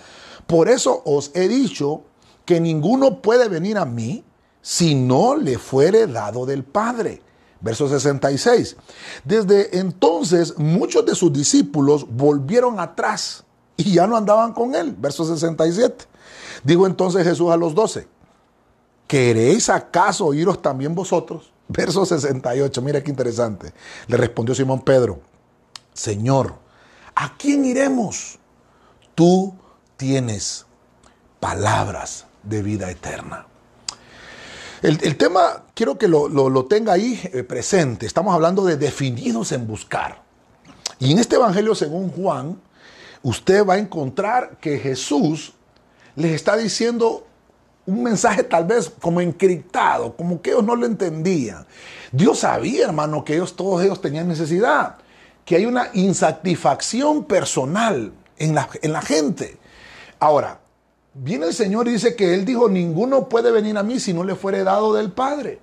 Por 0.46 0.68
eso 0.68 1.02
os 1.04 1.30
he 1.34 1.48
dicho 1.48 2.02
que 2.44 2.60
ninguno 2.60 3.20
puede 3.20 3.48
venir 3.48 3.78
a 3.78 3.84
mí 3.84 4.24
si 4.60 4.94
no 4.94 5.36
le 5.36 5.58
fuere 5.58 6.06
dado 6.06 6.46
del 6.46 6.64
Padre. 6.64 7.22
Verso 7.60 7.88
66. 7.88 8.76
Desde 9.24 9.78
entonces 9.78 10.58
muchos 10.58 11.06
de 11.06 11.14
sus 11.14 11.32
discípulos 11.32 12.06
volvieron 12.08 12.80
atrás 12.80 13.44
y 13.76 13.94
ya 13.94 14.06
no 14.06 14.16
andaban 14.16 14.52
con 14.52 14.74
él. 14.74 14.94
Verso 14.98 15.24
67. 15.24 16.04
Dijo 16.64 16.86
entonces 16.86 17.24
Jesús 17.24 17.50
a 17.50 17.56
los 17.56 17.74
doce, 17.74 18.06
¿queréis 19.06 19.68
acaso 19.68 20.26
oíros 20.26 20.62
también 20.62 20.94
vosotros? 20.94 21.52
Verso 21.68 22.04
68, 22.04 22.82
mira 22.82 23.02
qué 23.02 23.10
interesante. 23.10 23.72
Le 24.06 24.16
respondió 24.16 24.54
Simón 24.54 24.82
Pedro, 24.82 25.20
Señor, 25.92 26.54
¿a 27.14 27.36
quién 27.36 27.64
iremos? 27.64 28.38
Tú 29.14 29.54
tienes 29.96 30.66
palabras 31.40 32.26
de 32.42 32.62
vida 32.62 32.90
eterna. 32.90 33.46
El, 34.82 35.16
tema 35.16 35.64
quiero 35.74 35.96
que 35.96 36.08
lo, 36.08 36.64
tenga 36.66 36.92
ahí 36.92 37.20
eh, 37.32 37.44
presente. 37.44 38.04
Estamos 38.04 38.34
hablando 38.34 38.64
de 38.64 38.76
definidos 38.76 39.52
en 39.52 39.66
buscar. 39.66 40.22
Y 40.98 41.12
en 41.12 41.18
este 41.20 41.36
Evangelio 41.36 41.76
según 41.76 42.10
Juan, 42.10 42.60
usted 43.22 43.66
va 43.66 43.74
a 43.74 43.78
encontrar 43.78 44.58
que 44.60 44.78
Jesús 44.78 45.52
les 46.16 46.32
está 46.32 46.56
diciendo 46.56 47.26
un 47.86 48.02
mensaje 48.02 48.44
tal 48.44 48.64
vez 48.64 48.92
como 49.00 49.20
encriptado, 49.20 50.16
como 50.16 50.40
que 50.40 50.50
ellos 50.50 50.64
no 50.64 50.76
lo 50.76 50.86
entendían. 50.86 51.66
Dios 52.12 52.40
sabía, 52.40 52.86
hermano, 52.86 53.24
que 53.24 53.34
ellos, 53.34 53.56
todos 53.56 53.82
ellos 53.82 54.00
tenían 54.00 54.28
necesidad, 54.28 54.98
que 55.44 55.56
hay 55.56 55.66
una 55.66 55.90
insatisfacción 55.94 57.24
personal 57.24 58.12
en 58.38 58.54
la, 58.54 58.68
en 58.82 58.92
la 58.92 59.02
gente. 59.02 59.58
Ahora, 60.20 60.60
viene 61.14 61.46
el 61.46 61.54
Señor 61.54 61.88
y 61.88 61.92
dice 61.92 62.14
que 62.14 62.34
Él 62.34 62.44
dijo, 62.44 62.68
ninguno 62.68 63.28
puede 63.28 63.50
venir 63.50 63.76
a 63.76 63.82
mí 63.82 63.98
si 63.98 64.12
no 64.12 64.22
le 64.22 64.36
fuere 64.36 64.62
dado 64.62 64.94
del 64.94 65.10
Padre. 65.10 65.60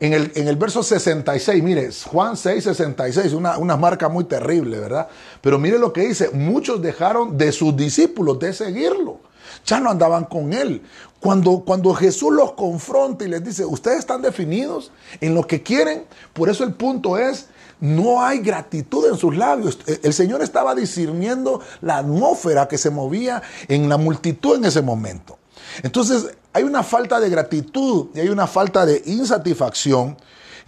En 0.00 0.14
el, 0.14 0.32
en 0.34 0.48
el 0.48 0.56
verso 0.56 0.82
66, 0.82 1.62
mire, 1.62 1.90
Juan 2.06 2.36
6, 2.36 2.64
66, 2.64 3.34
una, 3.34 3.58
una 3.58 3.76
marca 3.76 4.08
muy 4.08 4.24
terrible, 4.24 4.80
¿verdad? 4.80 5.08
Pero 5.42 5.58
mire 5.58 5.78
lo 5.78 5.92
que 5.92 6.08
dice, 6.08 6.30
muchos 6.30 6.80
dejaron 6.80 7.36
de 7.36 7.52
sus 7.52 7.76
discípulos 7.76 8.38
de 8.38 8.52
seguirlo 8.54 9.20
ya 9.64 9.80
no 9.80 9.90
andaban 9.90 10.24
con 10.24 10.52
él. 10.52 10.82
Cuando, 11.20 11.60
cuando 11.60 11.92
Jesús 11.94 12.32
los 12.32 12.52
confronta 12.52 13.24
y 13.24 13.28
les 13.28 13.44
dice, 13.44 13.64
ustedes 13.64 13.98
están 13.98 14.22
definidos 14.22 14.90
en 15.20 15.34
lo 15.34 15.46
que 15.46 15.62
quieren, 15.62 16.04
por 16.32 16.48
eso 16.48 16.64
el 16.64 16.72
punto 16.72 17.18
es, 17.18 17.46
no 17.80 18.22
hay 18.22 18.38
gratitud 18.40 19.06
en 19.06 19.16
sus 19.16 19.36
labios. 19.36 19.78
El 20.02 20.12
Señor 20.12 20.42
estaba 20.42 20.74
discerniendo 20.74 21.60
la 21.80 21.98
atmósfera 21.98 22.68
que 22.68 22.78
se 22.78 22.90
movía 22.90 23.42
en 23.68 23.88
la 23.88 23.96
multitud 23.96 24.56
en 24.56 24.64
ese 24.64 24.82
momento. 24.82 25.38
Entonces 25.82 26.26
hay 26.52 26.62
una 26.64 26.82
falta 26.82 27.20
de 27.20 27.30
gratitud 27.30 28.08
y 28.14 28.20
hay 28.20 28.28
una 28.28 28.46
falta 28.46 28.84
de 28.84 29.02
insatisfacción 29.06 30.16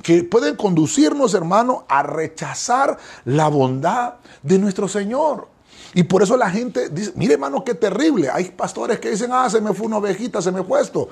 que 0.02 0.24
pueden 0.24 0.56
conducirnos, 0.56 1.34
hermano, 1.34 1.84
a 1.88 2.02
rechazar 2.02 2.98
la 3.24 3.48
bondad 3.48 4.14
de 4.42 4.58
nuestro 4.58 4.88
Señor. 4.88 5.48
Y 5.94 6.04
por 6.04 6.22
eso 6.22 6.36
la 6.36 6.50
gente 6.50 6.88
dice, 6.88 7.12
mire 7.14 7.34
hermano, 7.34 7.64
qué 7.64 7.74
terrible. 7.74 8.30
Hay 8.30 8.50
pastores 8.50 8.98
que 8.98 9.10
dicen, 9.10 9.30
ah, 9.32 9.48
se 9.50 9.60
me 9.60 9.74
fue 9.74 9.86
una 9.86 9.98
ovejita, 9.98 10.40
se 10.40 10.50
me 10.50 10.62
fue 10.62 10.80
esto. 10.80 11.08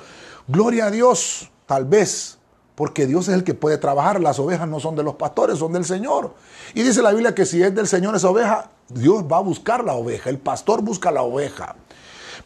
Gloria 0.48 0.86
a 0.86 0.90
Dios, 0.90 1.50
tal 1.66 1.84
vez, 1.84 2.38
porque 2.74 3.06
Dios 3.06 3.28
es 3.28 3.34
el 3.34 3.44
que 3.44 3.54
puede 3.54 3.76
trabajar. 3.76 4.20
Las 4.20 4.38
ovejas 4.38 4.66
no 4.68 4.80
son 4.80 4.96
de 4.96 5.02
los 5.02 5.16
pastores, 5.16 5.58
son 5.58 5.72
del 5.72 5.84
Señor. 5.84 6.34
Y 6.74 6.82
dice 6.82 7.02
la 7.02 7.10
Biblia 7.10 7.34
que 7.34 7.44
si 7.44 7.62
es 7.62 7.74
del 7.74 7.86
Señor 7.86 8.16
esa 8.16 8.30
oveja, 8.30 8.70
Dios 8.88 9.24
va 9.30 9.36
a 9.36 9.40
buscar 9.40 9.84
la 9.84 9.94
oveja. 9.94 10.30
El 10.30 10.38
pastor 10.38 10.80
busca 10.80 11.10
la 11.10 11.22
oveja. 11.22 11.76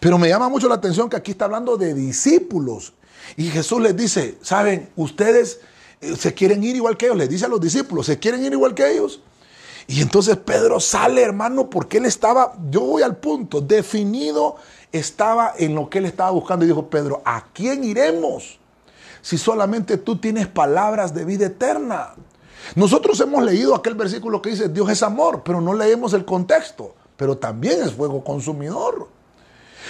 Pero 0.05 0.19
me 0.19 0.29
llama 0.29 0.51
mucho 0.51 0.69
la 0.69 0.75
atención 0.75 1.09
que 1.09 1.17
aquí 1.17 1.31
está 1.31 1.47
hablando 1.47 1.79
de 1.79 1.95
discípulos. 1.95 2.93
Y 3.39 3.45
Jesús 3.45 3.81
les 3.81 3.97
dice, 3.97 4.37
saben, 4.43 4.91
ustedes 4.97 5.61
eh, 6.03 6.15
se 6.15 6.35
quieren 6.35 6.63
ir 6.63 6.77
igual 6.77 6.99
que 6.99 7.07
ellos. 7.07 7.17
Les 7.17 7.31
dice 7.31 7.47
a 7.47 7.49
los 7.49 7.59
discípulos, 7.59 8.05
se 8.05 8.19
quieren 8.19 8.45
ir 8.45 8.53
igual 8.53 8.75
que 8.75 8.87
ellos. 8.87 9.23
Y 9.87 10.03
entonces 10.03 10.37
Pedro 10.37 10.79
sale, 10.79 11.23
hermano, 11.23 11.71
porque 11.71 11.97
él 11.97 12.05
estaba, 12.05 12.53
yo 12.69 12.83
voy 12.83 13.03
al 13.03 13.17
punto, 13.17 13.63
definido 13.63 14.57
estaba 14.93 15.55
en 15.57 15.75
lo 15.75 15.89
que 15.89 16.01
él 16.01 16.05
estaba 16.05 16.33
buscando. 16.33 16.67
Y 16.67 16.69
dijo, 16.69 16.91
Pedro, 16.91 17.23
¿a 17.25 17.47
quién 17.55 17.83
iremos? 17.83 18.59
Si 19.23 19.39
solamente 19.39 19.97
tú 19.97 20.19
tienes 20.19 20.47
palabras 20.49 21.15
de 21.15 21.25
vida 21.25 21.47
eterna. 21.47 22.15
Nosotros 22.75 23.19
hemos 23.21 23.43
leído 23.43 23.75
aquel 23.75 23.95
versículo 23.95 24.43
que 24.43 24.51
dice, 24.51 24.69
Dios 24.69 24.91
es 24.91 25.03
amor, 25.03 25.41
pero 25.43 25.63
no 25.63 25.73
leemos 25.73 26.13
el 26.13 26.27
contexto, 26.27 26.95
pero 27.17 27.39
también 27.39 27.81
es 27.83 27.95
fuego 27.95 28.23
consumidor. 28.23 29.14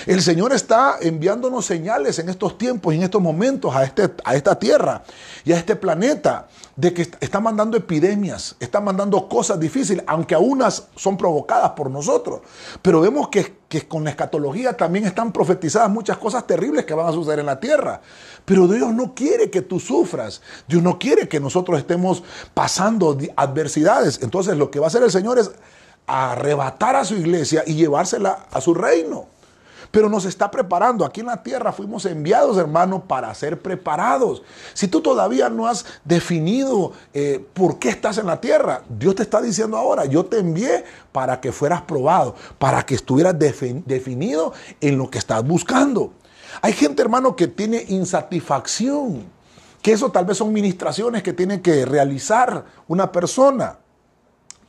El 0.06 0.22
Señor 0.22 0.52
está 0.52 0.96
enviándonos 1.00 1.64
señales 1.64 2.18
en 2.18 2.28
estos 2.28 2.58
tiempos 2.58 2.92
y 2.92 2.98
en 2.98 3.04
estos 3.04 3.22
momentos 3.22 3.74
a, 3.74 3.84
este, 3.84 4.10
a 4.24 4.34
esta 4.34 4.58
tierra 4.58 5.02
y 5.44 5.52
a 5.52 5.56
este 5.56 5.76
planeta 5.76 6.48
de 6.76 6.92
que 6.92 7.02
está 7.20 7.40
mandando 7.40 7.76
epidemias, 7.76 8.56
está 8.58 8.80
mandando 8.80 9.28
cosas 9.28 9.58
difíciles, 9.60 10.04
aunque 10.06 10.34
algunas 10.34 10.88
son 10.96 11.16
provocadas 11.16 11.70
por 11.70 11.90
nosotros. 11.90 12.40
Pero 12.82 13.00
vemos 13.00 13.28
que, 13.28 13.58
que 13.68 13.86
con 13.86 14.04
la 14.04 14.10
escatología 14.10 14.76
también 14.76 15.06
están 15.06 15.32
profetizadas 15.32 15.88
muchas 15.90 16.18
cosas 16.18 16.46
terribles 16.46 16.84
que 16.84 16.94
van 16.94 17.06
a 17.06 17.12
suceder 17.12 17.38
en 17.38 17.46
la 17.46 17.60
tierra. 17.60 18.00
Pero 18.44 18.66
Dios 18.66 18.92
no 18.92 19.14
quiere 19.14 19.50
que 19.50 19.62
tú 19.62 19.78
sufras. 19.80 20.42
Dios 20.68 20.82
no 20.82 20.98
quiere 20.98 21.28
que 21.28 21.40
nosotros 21.40 21.78
estemos 21.78 22.22
pasando 22.52 23.16
adversidades. 23.36 24.20
Entonces 24.22 24.56
lo 24.56 24.70
que 24.70 24.80
va 24.80 24.86
a 24.86 24.88
hacer 24.88 25.02
el 25.02 25.10
Señor 25.10 25.38
es 25.38 25.50
arrebatar 26.06 26.96
a 26.96 27.04
su 27.04 27.14
iglesia 27.14 27.62
y 27.66 27.74
llevársela 27.74 28.46
a 28.50 28.60
su 28.60 28.74
reino 28.74 29.33
pero 29.94 30.08
nos 30.08 30.24
está 30.24 30.50
preparando. 30.50 31.04
Aquí 31.04 31.20
en 31.20 31.26
la 31.26 31.40
tierra 31.40 31.72
fuimos 31.72 32.04
enviados, 32.04 32.58
hermano, 32.58 33.04
para 33.04 33.32
ser 33.32 33.62
preparados. 33.62 34.42
Si 34.72 34.88
tú 34.88 35.00
todavía 35.00 35.48
no 35.48 35.68
has 35.68 35.86
definido 36.04 36.90
eh, 37.12 37.46
por 37.54 37.78
qué 37.78 37.90
estás 37.90 38.18
en 38.18 38.26
la 38.26 38.40
tierra, 38.40 38.82
Dios 38.88 39.14
te 39.14 39.22
está 39.22 39.40
diciendo 39.40 39.76
ahora, 39.76 40.04
yo 40.04 40.24
te 40.24 40.40
envié 40.40 40.84
para 41.12 41.40
que 41.40 41.52
fueras 41.52 41.82
probado, 41.82 42.34
para 42.58 42.84
que 42.84 42.96
estuvieras 42.96 43.38
definido 43.38 44.52
en 44.80 44.98
lo 44.98 45.08
que 45.08 45.18
estás 45.18 45.46
buscando. 45.46 46.12
Hay 46.60 46.72
gente, 46.72 47.00
hermano, 47.00 47.36
que 47.36 47.46
tiene 47.46 47.84
insatisfacción, 47.86 49.24
que 49.80 49.92
eso 49.92 50.10
tal 50.10 50.24
vez 50.24 50.38
son 50.38 50.52
ministraciones 50.52 51.22
que 51.22 51.32
tiene 51.32 51.62
que 51.62 51.84
realizar 51.84 52.64
una 52.88 53.12
persona. 53.12 53.78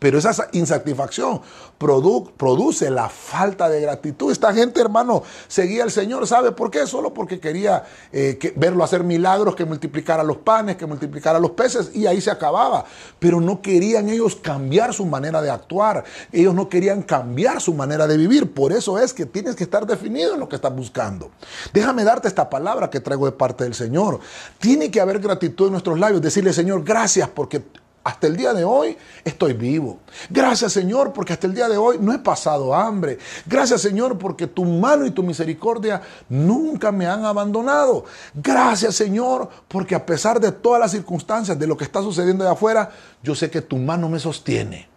Pero 0.06 0.20
esa 0.20 0.50
insatisfacción 0.52 1.42
produce 1.80 2.92
la 2.92 3.10
falta 3.10 3.68
de 3.68 3.82
gratitud. 3.82 4.32
Esta 4.32 4.54
gente, 4.54 4.80
hermano, 4.80 5.24
seguía 5.48 5.82
al 5.82 5.90
Señor. 5.90 6.28
¿Sabe 6.28 6.52
por 6.52 6.70
qué? 6.70 6.86
Solo 6.86 7.12
porque 7.12 7.40
quería 7.40 7.84
eh, 8.14 8.38
verlo 8.56 8.84
hacer 8.84 9.04
milagros, 9.04 9.56
que 9.56 9.66
multiplicara 9.66 10.24
los 10.24 10.38
panes, 10.38 10.76
que 10.76 10.86
multiplicara 10.86 11.40
los 11.40 11.50
peces, 11.50 11.90
y 11.96 12.06
ahí 12.06 12.22
se 12.22 12.30
acababa. 12.30 12.86
Pero 13.18 13.42
no 13.42 13.64
querían 13.64 14.08
ellos 14.08 14.36
cambiar 14.36 14.94
su 14.94 15.08
manera 15.08 15.42
de 15.42 15.50
actuar. 15.50 16.04
Ellos 16.32 16.54
no 16.54 16.70
querían 16.70 17.02
cambiar 17.02 17.60
su 17.60 17.74
manera 17.74 18.06
de 18.06 18.16
vivir. 18.16 18.54
Por 18.54 18.74
eso 18.74 19.00
es 19.00 19.12
que 19.12 19.26
tienes 19.26 19.56
que 19.56 19.64
estar 19.64 19.88
definido 19.88 20.36
en 20.36 20.40
lo 20.40 20.48
que 20.48 20.58
estás 20.58 20.76
buscando. 20.76 21.32
Déjame 21.74 22.04
darte 22.04 22.28
esta 22.28 22.48
palabra 22.48 22.92
que 22.92 23.00
traigo 23.00 23.26
de 23.26 23.32
parte 23.32 23.64
del 23.64 23.74
Señor. 23.74 24.20
Tiene 24.60 24.92
que 24.92 25.02
haber 25.02 25.18
gratitud 25.18 25.66
en 25.66 25.72
nuestros 25.72 25.98
labios. 25.98 26.22
Decirle, 26.22 26.54
Señor, 26.54 26.84
gracias 26.84 27.28
porque 27.28 27.64
hasta 28.06 28.28
el 28.28 28.38
día 28.38 28.54
de 28.54 28.64
hoy 28.64 28.96
estoy 29.24 29.54
vivo. 29.54 29.98
Gracias 30.30 30.72
Señor 30.72 31.12
porque 31.12 31.34
hasta 31.34 31.48
el 31.48 31.56
día 31.56 31.68
de 31.68 31.76
hoy 31.76 31.98
no 32.00 32.14
he 32.14 32.20
pasado 32.20 32.76
hambre. 32.76 33.18
Gracias 33.48 33.82
Señor 33.82 34.20
porque 34.20 34.46
tu 34.46 34.64
mano 34.64 35.08
y 35.08 35.12
tu 35.12 35.24
misericordia 35.24 36.04
nunca 36.30 36.92
me 36.92 37.08
han 37.08 37.26
abandonado. 37.26 38.06
Gracias 38.36 38.94
Señor 38.94 39.50
porque 39.68 39.96
a 39.96 40.06
pesar 40.06 40.40
de 40.40 40.52
todas 40.52 40.80
las 40.80 40.92
circunstancias, 40.92 41.58
de 41.58 41.66
lo 41.66 41.76
que 41.76 41.84
está 41.84 42.04
sucediendo 42.04 42.44
de 42.44 42.52
afuera, 42.52 42.92
yo 43.24 43.34
sé 43.34 43.50
que 43.50 43.64
tu 43.64 43.78
mano 43.78 44.08
me 44.08 44.20
sostiene. 44.20 44.88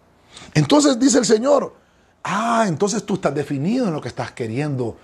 Entonces 0.53 0.99
dice 0.99 1.17
el 1.17 1.25
Señor, 1.25 1.73
ah, 2.23 2.65
entonces 2.67 3.03
tú 3.03 3.15
estás 3.15 3.33
definido 3.33 3.87
en 3.87 3.93
lo 3.93 4.01
que 4.01 4.09
estás 4.09 4.33
queriendo, 4.33 4.97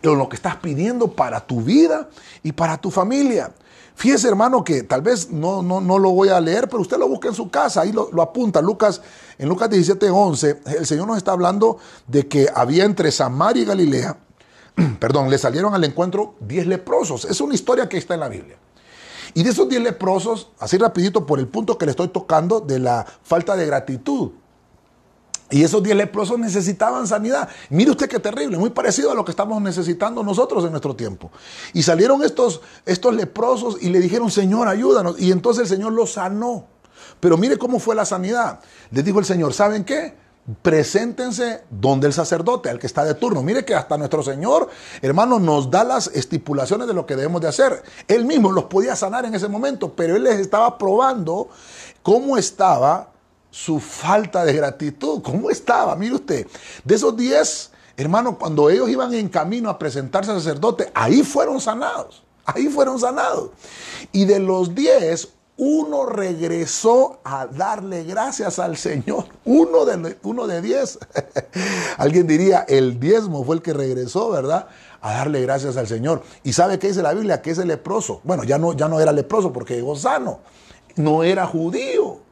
en 0.00 0.16
lo 0.16 0.28
que 0.28 0.36
estás 0.36 0.54
pidiendo 0.56 1.10
para 1.10 1.40
tu 1.40 1.60
vida 1.60 2.08
y 2.44 2.52
para 2.52 2.78
tu 2.78 2.92
familia. 2.92 3.50
Fíjese, 3.94 4.28
hermano, 4.28 4.64
que 4.64 4.82
tal 4.82 5.02
vez 5.02 5.30
no, 5.30 5.62
no, 5.62 5.80
no, 5.80 5.98
lo 5.98 6.10
voy 6.10 6.28
a 6.28 6.40
leer, 6.40 6.68
pero 6.68 6.80
usted 6.80 6.98
lo 6.98 7.08
busca 7.08 7.28
en 7.28 7.34
su 7.34 7.50
casa, 7.50 7.82
ahí 7.82 7.92
lo, 7.92 8.22
apunta. 8.22 8.60
Lucas, 8.60 9.00
en 9.38 9.48
Lucas 9.48 9.70
17, 9.70 10.10
11, 10.10 10.60
el 10.78 10.86
Señor 10.86 11.06
nos 11.06 11.18
está 11.18 11.32
hablando 11.32 11.78
de 12.06 12.26
que 12.26 12.48
había 12.54 12.84
entre 12.84 13.10
Samaria 13.12 13.62
y 13.62 13.66
Galilea, 13.66 14.18
perdón, 14.98 15.30
le 15.30 15.38
salieron 15.38 15.74
al 15.74 15.84
encuentro 15.84 16.34
10 16.40 16.66
leprosos. 16.66 17.26
Es 17.26 17.40
una 17.40 17.54
historia 17.54 17.88
que 17.88 17.98
está 17.98 18.14
en 18.14 18.20
la 18.20 18.28
Biblia. 18.28 18.56
Y 19.34 19.44
de 19.44 19.50
esos 19.50 19.68
10 19.68 19.82
leprosos, 19.82 20.50
así 20.58 20.76
rapidito 20.78 21.24
por 21.24 21.38
el 21.38 21.48
punto 21.48 21.78
que 21.78 21.86
le 21.86 21.90
estoy 21.90 22.08
tocando 22.08 22.60
de 22.60 22.78
la 22.78 23.06
falta 23.22 23.56
de 23.56 23.66
gratitud. 23.66 24.32
Y 25.52 25.62
esos 25.62 25.82
10 25.82 25.96
leprosos 25.96 26.38
necesitaban 26.38 27.06
sanidad. 27.06 27.46
Mire 27.68 27.90
usted 27.90 28.08
qué 28.08 28.18
terrible, 28.18 28.56
muy 28.56 28.70
parecido 28.70 29.10
a 29.10 29.14
lo 29.14 29.22
que 29.22 29.32
estamos 29.32 29.60
necesitando 29.60 30.24
nosotros 30.24 30.64
en 30.64 30.70
nuestro 30.70 30.96
tiempo. 30.96 31.30
Y 31.74 31.82
salieron 31.82 32.24
estos, 32.24 32.62
estos 32.86 33.14
leprosos 33.14 33.76
y 33.82 33.90
le 33.90 34.00
dijeron, 34.00 34.30
Señor, 34.30 34.66
ayúdanos. 34.66 35.20
Y 35.20 35.30
entonces 35.30 35.64
el 35.64 35.76
Señor 35.76 35.92
los 35.92 36.14
sanó. 36.14 36.64
Pero 37.20 37.36
mire 37.36 37.58
cómo 37.58 37.78
fue 37.78 37.94
la 37.94 38.06
sanidad. 38.06 38.60
Les 38.90 39.04
dijo 39.04 39.18
el 39.18 39.26
Señor, 39.26 39.52
¿saben 39.52 39.84
qué? 39.84 40.14
Preséntense 40.62 41.64
donde 41.68 42.06
el 42.06 42.14
sacerdote, 42.14 42.70
al 42.70 42.78
que 42.78 42.86
está 42.86 43.04
de 43.04 43.12
turno. 43.12 43.42
Mire 43.42 43.62
que 43.62 43.74
hasta 43.74 43.98
nuestro 43.98 44.22
Señor, 44.22 44.70
hermano, 45.02 45.38
nos 45.38 45.70
da 45.70 45.84
las 45.84 46.06
estipulaciones 46.08 46.88
de 46.88 46.94
lo 46.94 47.04
que 47.04 47.14
debemos 47.14 47.42
de 47.42 47.48
hacer. 47.48 47.82
Él 48.08 48.24
mismo 48.24 48.50
los 48.50 48.64
podía 48.64 48.96
sanar 48.96 49.26
en 49.26 49.34
ese 49.34 49.48
momento, 49.48 49.92
pero 49.94 50.16
él 50.16 50.24
les 50.24 50.40
estaba 50.40 50.78
probando 50.78 51.50
cómo 52.02 52.38
estaba 52.38 53.11
su 53.52 53.78
falta 53.78 54.44
de 54.44 54.54
gratitud. 54.54 55.22
¿Cómo 55.22 55.50
estaba? 55.50 55.94
Mire 55.94 56.14
usted, 56.14 56.46
de 56.84 56.94
esos 56.94 57.16
10, 57.16 57.70
hermano, 57.98 58.38
cuando 58.38 58.70
ellos 58.70 58.88
iban 58.88 59.12
en 59.14 59.28
camino 59.28 59.68
a 59.68 59.78
presentarse 59.78 60.32
al 60.32 60.38
sacerdote, 60.38 60.90
ahí 60.94 61.22
fueron 61.22 61.60
sanados. 61.60 62.24
Ahí 62.44 62.66
fueron 62.66 62.98
sanados. 62.98 63.50
Y 64.10 64.24
de 64.24 64.40
los 64.40 64.74
10, 64.74 65.28
uno 65.58 66.06
regresó 66.06 67.20
a 67.24 67.46
darle 67.46 68.04
gracias 68.04 68.58
al 68.58 68.76
Señor. 68.78 69.26
Uno 69.44 69.84
de, 69.84 70.16
uno 70.22 70.46
de 70.46 70.62
diez. 70.62 70.98
Alguien 71.98 72.26
diría, 72.26 72.64
el 72.66 72.98
diezmo 72.98 73.44
fue 73.44 73.56
el 73.56 73.62
que 73.62 73.74
regresó, 73.74 74.30
¿verdad? 74.30 74.66
A 75.02 75.12
darle 75.12 75.42
gracias 75.42 75.76
al 75.76 75.86
Señor. 75.86 76.22
¿Y 76.42 76.54
sabe 76.54 76.78
qué 76.78 76.88
dice 76.88 77.02
la 77.02 77.12
Biblia? 77.12 77.42
Que 77.42 77.50
ese 77.50 77.66
leproso. 77.66 78.22
Bueno, 78.24 78.44
ya 78.44 78.56
no, 78.56 78.72
ya 78.72 78.88
no 78.88 78.98
era 78.98 79.12
leproso 79.12 79.52
porque 79.52 79.74
llegó 79.74 79.94
sano. 79.94 80.40
No 80.96 81.22
era 81.22 81.46
judío. 81.46 82.31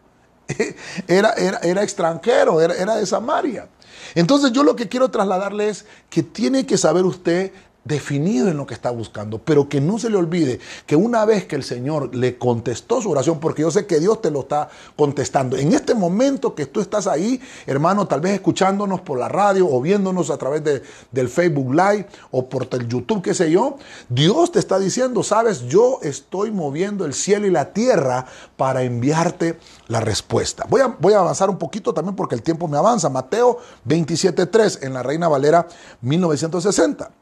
Era, 1.09 1.31
era, 1.33 1.59
era 1.59 1.83
extranjero, 1.83 2.61
era, 2.61 2.75
era 2.75 2.97
de 2.97 3.07
Samaria. 3.07 3.69
Entonces 4.15 4.53
yo 4.53 4.63
lo 4.63 4.77
que 4.77 4.89
quiero 4.89 5.11
trasladarle 5.11 5.69
es 5.69 5.85
que 6.09 6.23
tiene 6.23 6.67
que 6.67 6.77
saber 6.77 7.05
usted 7.05 7.53
definido 7.85 8.49
en 8.49 8.57
lo 8.57 8.67
que 8.67 8.75
está 8.75 8.91
buscando, 8.91 9.39
pero 9.39 9.69
que 9.69 9.81
no 9.81 9.99
se 9.99 10.11
le 10.11 10.17
olvide 10.17 10.61
que 10.87 10.97
una 10.97 11.25
vez 11.25 11.47
que 11.47 11.57
el 11.57 11.65
Señor 11.65 12.15
le 12.15 12.37
contestó 12.37 13.01
su 13.01 13.11
oración, 13.11 13.41
porque 13.41 13.63
yo 13.63 13.71
sé 13.71 13.87
que 13.87 14.01
Dios 14.01 14.21
te 14.21 14.31
lo 14.31 14.41
está 14.41 14.69
contestando, 14.97 15.57
en 15.57 15.73
este 15.73 15.95
momento 15.95 16.55
que 16.55 16.67
tú 16.67 16.81
estás 16.81 17.07
ahí, 17.07 17.41
hermano, 17.67 18.07
tal 18.07 18.21
vez 18.21 18.35
escuchándonos 18.35 19.01
por 19.01 19.19
la 19.19 19.29
radio 19.29 19.67
o 19.69 19.81
viéndonos 19.81 20.31
a 20.31 20.37
través 20.37 20.63
de, 20.63 20.83
del 21.11 21.29
Facebook 21.29 21.75
Live 21.75 22.07
o 22.31 22.49
por 22.49 22.69
el 22.73 22.87
YouTube, 22.87 23.23
qué 23.23 23.35
sé 23.35 23.51
yo, 23.51 23.77
Dios 24.09 24.53
te 24.53 24.59
está 24.59 24.79
diciendo, 24.79 25.23
sabes, 25.23 25.63
yo 25.63 25.99
estoy 26.03 26.51
moviendo 26.51 27.05
el 27.05 27.15
cielo 27.15 27.47
y 27.47 27.51
la 27.51 27.73
tierra 27.73 28.27
para 28.57 28.83
enviarte 28.83 29.59
la 29.89 30.01
respuesta. 30.01 30.67
Voy 30.69 30.83
a, 30.83 30.89
voy 31.01 31.15
a 31.15 31.21
avanzar 31.21 31.51
un 31.51 31.59
poquito 31.59 31.95
también 31.95 32.15
porque 32.15 32.35
el 32.35 32.43
tiempo 32.43 32.69
me 32.69 32.77
avanza. 32.77 33.09
Mateo 33.09 33.59
27.3 33.87 34.85
en 34.85 34.95
la 34.95 35.03
Reina 35.03 35.29
Valera 35.29 35.67
1960. 36.03 37.20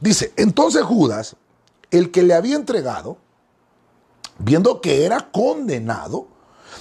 Dice, 0.00 0.32
entonces 0.36 0.82
Judas, 0.82 1.36
el 1.90 2.10
que 2.10 2.22
le 2.22 2.34
había 2.34 2.56
entregado, 2.56 3.18
viendo 4.38 4.80
que 4.80 5.04
era 5.04 5.30
condenado, 5.30 6.26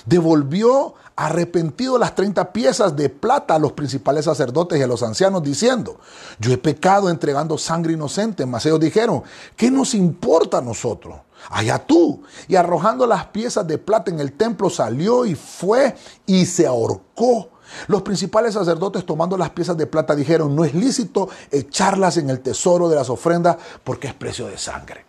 devolvió 0.06 0.96
arrepentido 1.16 1.98
las 1.98 2.16
30 2.16 2.54
piezas 2.54 2.96
de 2.96 3.10
plata 3.10 3.56
a 3.56 3.60
los 3.60 3.74
principales 3.74 4.24
sacerdotes 4.24 4.80
y 4.80 4.84
a 4.84 4.88
los 4.88 5.04
ancianos, 5.04 5.44
diciendo, 5.44 6.00
yo 6.40 6.54
he 6.54 6.58
pecado 6.58 7.10
entregando 7.10 7.58
sangre 7.58 7.94
inocente. 7.94 8.46
Mas 8.46 8.66
ellos 8.66 8.80
dijeron, 8.80 9.24
¿qué 9.58 9.70
nos 9.70 9.94
importa 9.96 10.60
a 10.60 10.62
nosotros? 10.62 11.18
Allá 11.50 11.80
tú. 11.80 12.24
Y 12.48 12.56
arrojando 12.56 13.06
las 13.06 13.26
piezas 13.28 13.68
de 13.68 13.78
plata 13.78 14.12
en 14.12 14.22
el 14.22 14.32
templo 14.34 14.70
salió 14.70 15.26
y 15.26 15.36
fue 15.36 15.96
y 16.26 16.46
se 16.46 16.66
ahorcó. 16.66 17.50
Los 17.88 18.02
principales 18.02 18.54
sacerdotes 18.54 19.06
tomando 19.06 19.38
las 19.38 19.50
piezas 19.52 19.78
de 19.78 19.88
plata 19.88 20.16
dijeron, 20.16 20.56
no 20.56 20.66
es 20.66 20.74
lícito 20.74 21.30
echarlas 21.52 22.18
en 22.18 22.30
el 22.30 22.40
tesoro 22.42 22.90
de 22.90 22.96
las 22.96 23.10
ofrendas 23.10 23.58
porque 23.84 24.08
es 24.08 24.14
precio 24.14 24.48
de 24.48 24.58
sangre. 24.58 25.06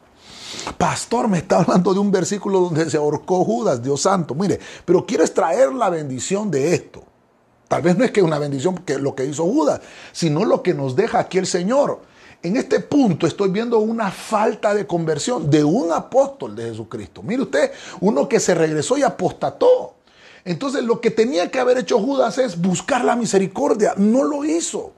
Pastor, 0.77 1.29
me 1.29 1.39
está 1.39 1.61
hablando 1.61 1.93
de 1.95 2.01
un 2.01 2.11
versículo 2.11 2.61
donde 2.61 2.91
se 2.91 2.97
ahorcó 2.97 3.45
Judas, 3.45 3.83
Dios 3.83 4.03
santo. 4.03 4.35
Mire, 4.35 4.59
pero 4.85 5.07
quiero 5.07 5.25
extraer 5.25 5.73
la 5.73 5.91
bendición 5.91 6.51
de 6.51 6.75
esto. 6.75 7.03
Tal 7.69 7.83
vez 7.83 7.97
no 7.97 8.05
es 8.05 8.11
que 8.11 8.21
una 8.23 8.39
bendición 8.39 8.79
que 8.79 8.99
lo 8.99 9.15
que 9.15 9.25
hizo 9.25 9.45
Judas, 9.45 9.81
sino 10.11 10.45
lo 10.45 10.63
que 10.63 10.75
nos 10.75 10.97
deja 10.97 11.21
aquí 11.21 11.39
el 11.39 11.47
Señor. 11.47 12.01
En 12.43 12.57
este 12.57 12.81
punto 12.81 13.27
estoy 13.27 13.51
viendo 13.51 13.79
una 13.79 14.11
falta 14.11 14.75
de 14.75 14.87
conversión 14.87 15.51
de 15.51 15.63
un 15.63 15.93
apóstol 15.93 16.57
de 16.57 16.71
Jesucristo. 16.71 17.23
Mire 17.23 17.43
usted, 17.43 17.71
uno 18.01 18.29
que 18.29 18.41
se 18.41 18.55
regresó 18.55 18.97
y 18.99 19.03
apostató. 19.03 19.95
Entonces 20.45 20.85
lo 20.85 21.01
que 21.01 21.11
tenía 21.11 21.51
que 21.51 21.61
haber 21.61 21.79
hecho 21.79 21.99
Judas 21.99 22.39
es 22.39 22.61
buscar 22.61 23.05
la 23.05 23.17
misericordia. 23.17 23.95
No 23.97 24.25
lo 24.25 24.45
hizo. 24.45 24.93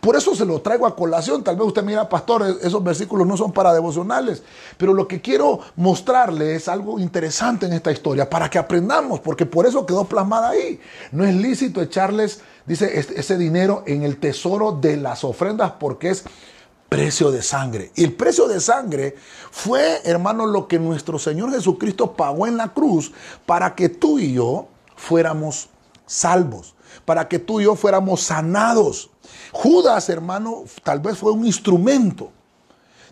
Por 0.00 0.16
eso 0.16 0.34
se 0.34 0.44
lo 0.44 0.60
traigo 0.60 0.86
a 0.86 0.94
colación. 0.94 1.42
Tal 1.42 1.56
vez 1.56 1.66
usted 1.66 1.82
mira, 1.82 2.08
pastor, 2.08 2.58
esos 2.62 2.82
versículos 2.82 3.26
no 3.26 3.36
son 3.36 3.52
para 3.52 3.72
devocionales. 3.72 4.42
Pero 4.76 4.94
lo 4.94 5.08
que 5.08 5.20
quiero 5.20 5.60
mostrarle 5.76 6.54
es 6.54 6.68
algo 6.68 6.98
interesante 6.98 7.66
en 7.66 7.72
esta 7.72 7.90
historia 7.90 8.28
para 8.28 8.50
que 8.50 8.58
aprendamos, 8.58 9.20
porque 9.20 9.46
por 9.46 9.66
eso 9.66 9.86
quedó 9.86 10.04
plasmada 10.04 10.50
ahí. 10.50 10.80
No 11.12 11.24
es 11.24 11.34
lícito 11.34 11.80
echarles, 11.80 12.40
dice, 12.66 12.98
ese 12.98 13.38
dinero 13.38 13.82
en 13.86 14.02
el 14.02 14.18
tesoro 14.18 14.72
de 14.72 14.96
las 14.96 15.24
ofrendas 15.24 15.72
porque 15.78 16.10
es 16.10 16.24
precio 16.88 17.30
de 17.30 17.42
sangre. 17.42 17.92
Y 17.96 18.04
el 18.04 18.14
precio 18.14 18.48
de 18.48 18.60
sangre 18.60 19.14
fue, 19.50 20.00
hermano, 20.04 20.46
lo 20.46 20.68
que 20.68 20.78
nuestro 20.78 21.18
Señor 21.18 21.52
Jesucristo 21.52 22.12
pagó 22.12 22.46
en 22.46 22.56
la 22.56 22.72
cruz 22.72 23.12
para 23.44 23.74
que 23.74 23.88
tú 23.88 24.18
y 24.18 24.32
yo 24.32 24.68
fuéramos 24.98 25.70
salvos, 26.06 26.74
para 27.04 27.28
que 27.28 27.38
tú 27.38 27.60
y 27.60 27.64
yo 27.64 27.76
fuéramos 27.76 28.22
sanados. 28.22 29.10
Judas, 29.52 30.08
hermano, 30.08 30.64
tal 30.82 31.00
vez 31.00 31.16
fue 31.16 31.32
un 31.32 31.46
instrumento. 31.46 32.32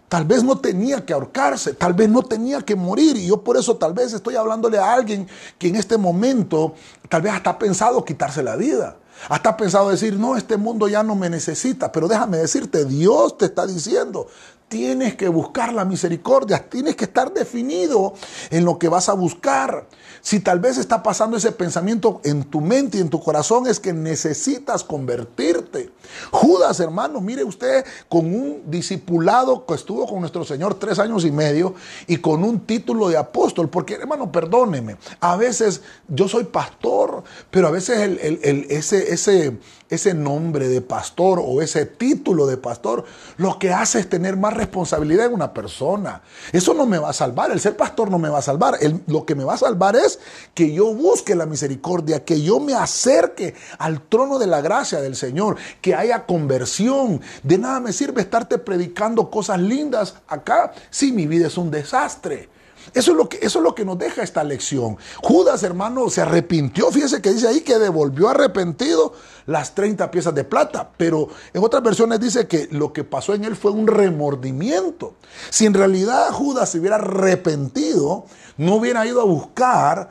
Tal 0.08 0.24
vez 0.24 0.44
no 0.44 0.58
tenía 0.58 1.04
que 1.04 1.12
ahorcarse, 1.12 1.74
tal 1.74 1.92
vez 1.92 2.08
no 2.08 2.22
tenía 2.22 2.60
que 2.62 2.76
morir. 2.76 3.16
Y 3.16 3.26
yo 3.26 3.42
por 3.42 3.56
eso 3.56 3.76
tal 3.76 3.92
vez 3.92 4.12
estoy 4.12 4.36
hablándole 4.36 4.78
a 4.78 4.92
alguien 4.92 5.26
que 5.58 5.68
en 5.68 5.76
este 5.76 5.98
momento 5.98 6.74
tal 7.08 7.22
vez 7.22 7.32
hasta 7.32 7.50
ha 7.50 7.58
pensado 7.58 8.04
quitarse 8.04 8.42
la 8.42 8.54
vida. 8.54 8.98
Hasta 9.28 9.50
ha 9.50 9.56
pensado 9.56 9.90
decir, 9.90 10.16
no, 10.16 10.36
este 10.36 10.56
mundo 10.58 10.86
ya 10.86 11.02
no 11.02 11.16
me 11.16 11.28
necesita. 11.28 11.90
Pero 11.90 12.06
déjame 12.06 12.36
decirte, 12.36 12.84
Dios 12.84 13.36
te 13.36 13.46
está 13.46 13.66
diciendo, 13.66 14.28
Tienes 14.68 15.14
que 15.14 15.28
buscar 15.28 15.72
la 15.72 15.84
misericordia, 15.84 16.68
tienes 16.68 16.96
que 16.96 17.04
estar 17.04 17.32
definido 17.32 18.14
en 18.50 18.64
lo 18.64 18.78
que 18.78 18.88
vas 18.88 19.08
a 19.08 19.12
buscar. 19.12 19.86
Si 20.20 20.40
tal 20.40 20.58
vez 20.58 20.76
está 20.76 21.04
pasando 21.04 21.36
ese 21.36 21.52
pensamiento 21.52 22.20
en 22.24 22.42
tu 22.42 22.60
mente 22.60 22.98
y 22.98 23.00
en 23.00 23.08
tu 23.08 23.20
corazón, 23.20 23.68
es 23.68 23.78
que 23.78 23.92
necesitas 23.92 24.82
convertirte. 24.82 25.92
Judas, 26.32 26.80
hermano, 26.80 27.20
mire 27.20 27.44
usted, 27.44 27.84
con 28.08 28.26
un 28.26 28.62
discipulado 28.66 29.64
que 29.64 29.74
estuvo 29.74 30.04
con 30.04 30.18
nuestro 30.18 30.44
Señor 30.44 30.74
tres 30.74 30.98
años 30.98 31.24
y 31.24 31.30
medio 31.30 31.74
y 32.08 32.16
con 32.16 32.42
un 32.42 32.58
título 32.66 33.08
de 33.08 33.16
apóstol, 33.16 33.68
porque 33.68 33.94
hermano, 33.94 34.32
perdóneme, 34.32 34.96
a 35.20 35.36
veces 35.36 35.82
yo 36.08 36.26
soy 36.26 36.42
pastor, 36.42 37.22
pero 37.52 37.68
a 37.68 37.70
veces 37.70 38.00
el, 38.00 38.66
ese, 38.68 39.12
ese, 39.12 39.58
ese 39.88 40.14
nombre 40.14 40.68
de 40.68 40.80
pastor 40.80 41.40
o 41.42 41.62
ese 41.62 41.86
título 41.86 42.46
de 42.46 42.56
pastor 42.56 43.04
lo 43.36 43.58
que 43.58 43.72
hace 43.72 44.00
es 44.00 44.08
tener 44.08 44.36
más 44.36 44.54
responsabilidad 44.54 45.26
en 45.26 45.34
una 45.34 45.52
persona. 45.52 46.22
Eso 46.52 46.74
no 46.74 46.86
me 46.86 46.98
va 46.98 47.10
a 47.10 47.12
salvar, 47.12 47.50
el 47.50 47.60
ser 47.60 47.76
pastor 47.76 48.10
no 48.10 48.18
me 48.18 48.28
va 48.28 48.38
a 48.38 48.42
salvar. 48.42 48.78
lo 49.06 49.24
que 49.24 49.34
me 49.34 49.44
va 49.44 49.54
a 49.54 49.58
salvar 49.58 49.96
es 49.96 50.18
que 50.54 50.72
yo 50.72 50.92
busque 50.94 51.34
la 51.34 51.46
misericordia, 51.46 52.24
que 52.24 52.42
yo 52.42 52.60
me 52.60 52.74
acerque 52.74 53.54
al 53.78 54.00
trono 54.00 54.38
de 54.38 54.46
la 54.46 54.60
gracia 54.60 55.00
del 55.00 55.16
Señor, 55.16 55.56
que 55.80 55.94
haya 55.94 56.26
conversión. 56.26 57.20
De 57.42 57.58
nada 57.58 57.80
me 57.80 57.92
sirve 57.92 58.22
estarte 58.22 58.58
predicando 58.58 59.30
cosas 59.30 59.60
lindas 59.60 60.16
acá 60.28 60.72
si 60.90 61.12
mi 61.12 61.26
vida 61.26 61.46
es 61.46 61.58
un 61.58 61.70
desastre. 61.70 62.55
Eso 62.94 63.12
es, 63.12 63.16
lo 63.16 63.28
que, 63.28 63.38
eso 63.42 63.58
es 63.58 63.62
lo 63.62 63.74
que 63.74 63.84
nos 63.84 63.98
deja 63.98 64.22
esta 64.22 64.44
lección. 64.44 64.96
Judas, 65.22 65.62
hermano, 65.62 66.08
se 66.10 66.22
arrepintió. 66.22 66.90
Fíjese 66.90 67.20
que 67.20 67.32
dice 67.32 67.48
ahí 67.48 67.60
que 67.60 67.78
devolvió 67.78 68.28
arrepentido 68.28 69.12
las 69.46 69.74
30 69.74 70.10
piezas 70.10 70.34
de 70.34 70.44
plata. 70.44 70.90
Pero 70.96 71.28
en 71.52 71.62
otras 71.62 71.82
versiones 71.82 72.20
dice 72.20 72.46
que 72.46 72.68
lo 72.70 72.92
que 72.92 73.04
pasó 73.04 73.34
en 73.34 73.44
él 73.44 73.56
fue 73.56 73.70
un 73.70 73.86
remordimiento. 73.86 75.14
Si 75.50 75.66
en 75.66 75.74
realidad 75.74 76.30
Judas 76.32 76.70
se 76.70 76.78
hubiera 76.78 76.96
arrepentido, 76.96 78.26
no 78.56 78.76
hubiera 78.76 79.06
ido 79.06 79.20
a 79.20 79.24
buscar 79.24 80.10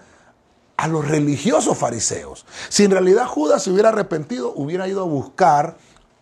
a 0.78 0.88
los 0.88 1.08
religiosos 1.08 1.78
fariseos. 1.78 2.46
Si 2.70 2.84
en 2.84 2.92
realidad 2.92 3.28
Judas 3.28 3.64
se 3.64 3.72
hubiera 3.72 3.90
arrepentido, 3.90 4.54
hubiera 4.56 4.88
ido 4.88 5.02
a 5.02 5.06
buscar 5.06 5.78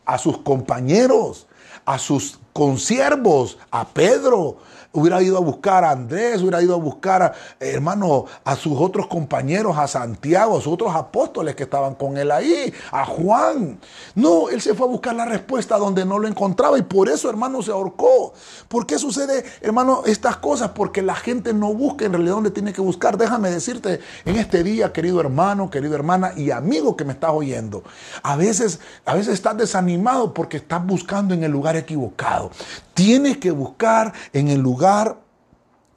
a 0.06 0.18
sus 0.18 0.40
compañeros, 0.40 1.48
a 1.86 1.98
sus 1.98 2.40
consiervos, 2.54 3.58
a 3.72 3.88
Pedro, 3.90 4.58
hubiera 4.94 5.22
ido 5.22 5.38
a 5.38 5.42
buscar 5.42 5.84
a 5.84 5.92
Andrés, 5.92 6.42
hubiera 6.42 6.62
ido 6.62 6.76
a 6.76 6.78
buscar, 6.78 7.22
a, 7.24 7.34
hermano, 7.60 8.26
a 8.44 8.56
sus 8.56 8.80
otros 8.80 9.08
compañeros, 9.08 9.78
a 9.78 9.88
Santiago, 9.88 10.58
a 10.58 10.62
sus 10.62 10.74
otros 10.74 10.96
apóstoles 10.96 11.56
que 11.56 11.64
estaban 11.64 11.96
con 11.96 12.18
él 12.18 12.32
ahí, 12.32 12.72
a 12.92 13.06
Juan. 13.06 13.80
No, 14.16 14.50
él 14.50 14.62
se 14.62 14.76
fue 14.76 14.88
a 14.88 14.90
buscar 14.90 15.16
la 15.16 15.26
respuesta 15.26 15.78
donde 15.78 16.06
no 16.06 16.20
lo 16.20 16.28
encontraba 16.28 16.78
y 16.78 16.84
por 16.84 17.10
eso, 17.10 17.30
hermano, 17.30 17.62
se 17.62 17.72
ahorcó. 17.72 18.34
¿Por 18.68 18.86
qué 18.86 19.00
sucede, 19.00 19.44
hermano, 19.62 20.04
estas 20.06 20.38
cosas? 20.38 20.70
Porque 20.70 21.02
la 21.02 21.16
gente 21.16 21.54
no 21.54 21.74
busca 21.74 22.06
en 22.06 22.14
realidad 22.14 22.36
donde 22.36 22.52
tiene 22.52 22.72
que 22.72 22.82
buscar. 22.82 23.18
Déjame 23.18 23.50
decirte 23.50 24.00
en 24.26 24.36
este 24.36 24.64
día, 24.64 24.94
querido 24.94 25.20
hermano, 25.20 25.72
querido 25.72 25.96
hermana 25.96 26.34
y 26.38 26.52
amigo 26.52 26.96
que 26.96 27.04
me 27.04 27.14
estás 27.14 27.32
oyendo, 27.34 27.84
a 28.22 28.36
veces, 28.36 28.80
a 29.06 29.16
veces 29.16 29.34
estás 29.34 29.58
desanimado 29.58 30.34
porque 30.34 30.58
estás 30.58 30.86
buscando 30.86 31.34
en 31.34 31.44
el 31.44 31.52
lugar 31.52 31.76
equivocado. 31.76 32.52
Tienes 32.94 33.38
que 33.38 33.52
buscar 33.52 34.14
en 34.34 34.50
el 34.50 34.60
lugar 34.60 35.20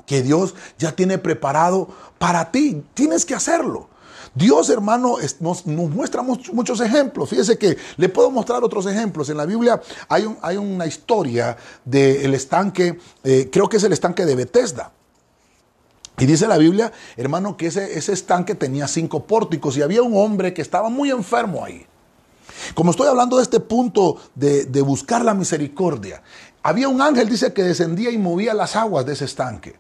que 0.07 0.23
Dios 0.23 0.55
ya 0.79 0.93
tiene 0.93 1.19
preparado 1.19 1.89
para 2.19 2.51
ti. 2.51 2.83
Tienes 2.95 3.27
que 3.27 3.35
hacerlo. 3.35 3.89
Dios, 4.35 4.69
hermano, 4.69 5.17
nos, 5.41 5.67
muestra 5.67 6.23
muchos 6.23 6.81
ejemplos. 6.81 7.31
Fíjese 7.31 7.57
que 7.57 7.77
le 7.97 8.09
puedo 8.09 8.31
mostrar 8.31 8.63
otros 8.63 8.87
ejemplos. 8.87 9.31
En 9.31 9.39
la 9.39 9.47
Biblia 9.47 9.81
hay, 10.09 10.57
una 10.57 10.87
historia 10.87 11.57
del 11.85 12.35
estanque, 12.35 12.99
eh, 13.25 13.49
creo 13.51 13.69
que 13.69 13.79
es 13.79 13.85
el 13.85 13.95
estanque 13.95 14.27
de 14.27 14.35
Bethesda. 14.35 14.93
Y 16.19 16.27
dice 16.27 16.47
la 16.47 16.59
Biblia, 16.59 16.93
hermano, 17.17 17.57
que 17.57 17.67
ese, 17.67 18.13
estanque 18.13 18.55
tenía 18.55 18.89
cinco 18.89 19.25
pórticos 19.25 19.77
y 19.77 19.83
había 19.83 20.03
un 20.03 20.17
hombre 20.17 20.53
que 20.53 20.63
estaba 20.63 20.91
muy 20.91 21.11
enfermo 21.11 21.65
ahí. 21.65 21.87
Como 22.75 22.91
estoy 22.91 23.09
hablando 23.09 23.37
de 23.39 23.43
este 23.43 23.61
punto 23.61 24.17
de 24.35 24.83
buscar 24.83 25.25
la 25.25 25.35
misericordia, 25.35 26.23
había 26.67 26.89
un 26.89 27.01
ángel, 27.01 27.29
dice, 27.29 27.53
que 27.53 27.63
descendía 27.63 28.11
y 28.11 28.19
movía 28.19 28.53
las 28.53 28.75
aguas 28.75 29.07
de 29.07 29.13
ese 29.13 29.25
estanque. 29.25 29.77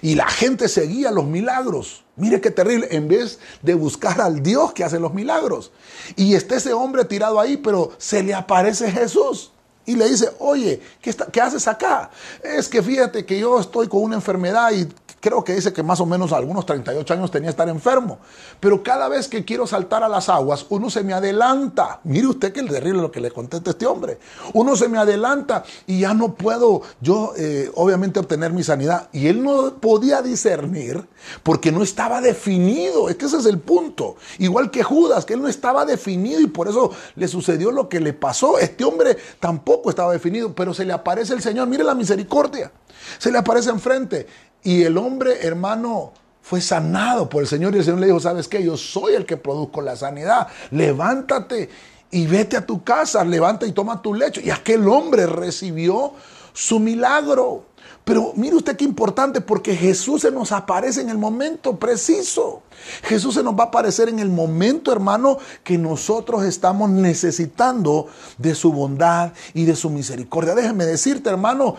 Y 0.00 0.14
la 0.14 0.26
gente 0.26 0.68
seguía 0.68 1.10
los 1.10 1.26
milagros. 1.26 2.04
Mire 2.16 2.40
qué 2.40 2.50
terrible, 2.50 2.88
en 2.90 3.08
vez 3.08 3.38
de 3.60 3.74
buscar 3.74 4.20
al 4.22 4.42
Dios 4.42 4.72
que 4.72 4.82
hace 4.82 4.98
los 4.98 5.12
milagros. 5.12 5.70
Y 6.16 6.34
está 6.34 6.56
ese 6.56 6.72
hombre 6.72 7.04
tirado 7.04 7.38
ahí, 7.38 7.58
pero 7.58 7.92
se 7.98 8.22
le 8.22 8.32
aparece 8.32 8.90
Jesús. 8.90 9.52
Y 9.84 9.96
le 9.96 10.08
dice, 10.08 10.30
oye, 10.38 10.80
¿qué, 11.02 11.14
¿qué, 11.30 11.40
haces 11.42 11.68
acá? 11.68 12.10
Es 12.42 12.68
que 12.68 12.82
fíjate 12.82 13.26
que 13.26 13.38
yo 13.38 13.60
estoy 13.60 13.88
con 13.88 14.02
una 14.02 14.16
enfermedad 14.16 14.70
y 14.72 14.88
creo 15.20 15.44
que 15.44 15.54
dice 15.54 15.72
que 15.72 15.82
más 15.82 16.00
o 16.00 16.06
menos 16.06 16.32
algunos 16.32 16.66
38 16.66 17.14
años 17.14 17.30
tenía 17.30 17.48
que 17.48 17.50
estar 17.50 17.68
enfermo. 17.68 18.18
Pero 18.58 18.82
cada 18.82 19.08
vez 19.08 19.28
que 19.28 19.44
quiero 19.44 19.66
saltar 19.66 20.02
a 20.02 20.08
las 20.08 20.28
aguas, 20.28 20.66
uno 20.70 20.90
se 20.90 21.04
me 21.04 21.12
adelanta. 21.12 22.00
Mire 22.04 22.26
usted 22.26 22.52
que 22.52 22.60
el 22.60 22.68
terrible 22.68 23.02
lo 23.02 23.12
que 23.12 23.20
le 23.20 23.30
contesta 23.30 23.70
este 23.70 23.86
hombre. 23.86 24.18
Uno 24.54 24.76
se 24.76 24.88
me 24.88 24.98
adelanta 24.98 25.64
y 25.86 26.00
ya 26.00 26.14
no 26.14 26.34
puedo 26.34 26.82
yo, 27.00 27.32
eh, 27.36 27.70
obviamente, 27.74 28.18
obtener 28.18 28.52
mi 28.52 28.62
sanidad. 28.62 29.08
Y 29.12 29.28
él 29.28 29.42
no 29.42 29.74
podía 29.74 30.22
discernir 30.22 31.06
porque 31.42 31.70
no 31.70 31.82
estaba 31.82 32.20
definido. 32.20 33.08
Es 33.08 33.16
que 33.16 33.26
ese 33.26 33.38
es 33.38 33.46
el 33.46 33.58
punto. 33.58 34.16
Igual 34.38 34.70
que 34.70 34.82
Judas, 34.82 35.24
que 35.24 35.34
él 35.34 35.42
no 35.42 35.48
estaba 35.48 35.84
definido 35.84 36.40
y 36.40 36.46
por 36.46 36.68
eso 36.68 36.90
le 37.16 37.28
sucedió 37.28 37.70
lo 37.70 37.88
que 37.88 38.00
le 38.00 38.12
pasó. 38.12 38.58
Este 38.58 38.84
hombre 38.84 39.16
tampoco 39.38 39.90
estaba 39.90 40.12
definido, 40.12 40.54
pero 40.54 40.72
se 40.72 40.84
le 40.84 40.92
aparece 40.92 41.34
el 41.34 41.42
Señor. 41.42 41.68
Mire 41.68 41.84
la 41.84 41.94
misericordia. 41.94 42.72
Se 43.18 43.30
le 43.30 43.38
aparece 43.38 43.70
enfrente. 43.70 44.26
Y 44.62 44.82
el 44.82 44.98
hombre, 44.98 45.46
hermano, 45.46 46.12
fue 46.42 46.60
sanado 46.60 47.28
por 47.28 47.42
el 47.42 47.48
Señor 47.48 47.74
y 47.74 47.78
el 47.78 47.84
Señor 47.84 48.00
le 48.00 48.06
dijo, 48.06 48.20
¿sabes 48.20 48.48
qué? 48.48 48.62
Yo 48.62 48.76
soy 48.76 49.14
el 49.14 49.24
que 49.24 49.36
produzco 49.36 49.80
la 49.80 49.96
sanidad. 49.96 50.48
Levántate 50.70 51.68
y 52.10 52.26
vete 52.26 52.56
a 52.56 52.66
tu 52.66 52.82
casa, 52.82 53.24
levanta 53.24 53.66
y 53.66 53.72
toma 53.72 54.02
tu 54.02 54.14
lecho. 54.14 54.40
Y 54.40 54.50
aquel 54.50 54.88
hombre 54.88 55.26
recibió 55.26 56.12
su 56.52 56.80
milagro. 56.80 57.66
Pero 58.04 58.32
mire 58.34 58.56
usted 58.56 58.76
qué 58.76 58.84
importante, 58.84 59.40
porque 59.40 59.76
Jesús 59.76 60.22
se 60.22 60.30
nos 60.30 60.52
aparece 60.52 61.00
en 61.00 61.10
el 61.10 61.18
momento 61.18 61.76
preciso. 61.76 62.62
Jesús 63.02 63.34
se 63.34 63.42
nos 63.42 63.54
va 63.54 63.64
a 63.64 63.66
aparecer 63.66 64.08
en 64.08 64.18
el 64.18 64.28
momento, 64.28 64.92
hermano, 64.92 65.38
que 65.64 65.78
nosotros 65.78 66.44
estamos 66.44 66.90
necesitando 66.90 68.06
de 68.38 68.54
su 68.54 68.72
bondad 68.72 69.32
y 69.54 69.64
de 69.64 69.76
su 69.76 69.90
misericordia. 69.90 70.54
Déjeme 70.54 70.86
decirte, 70.86 71.30
hermano, 71.30 71.76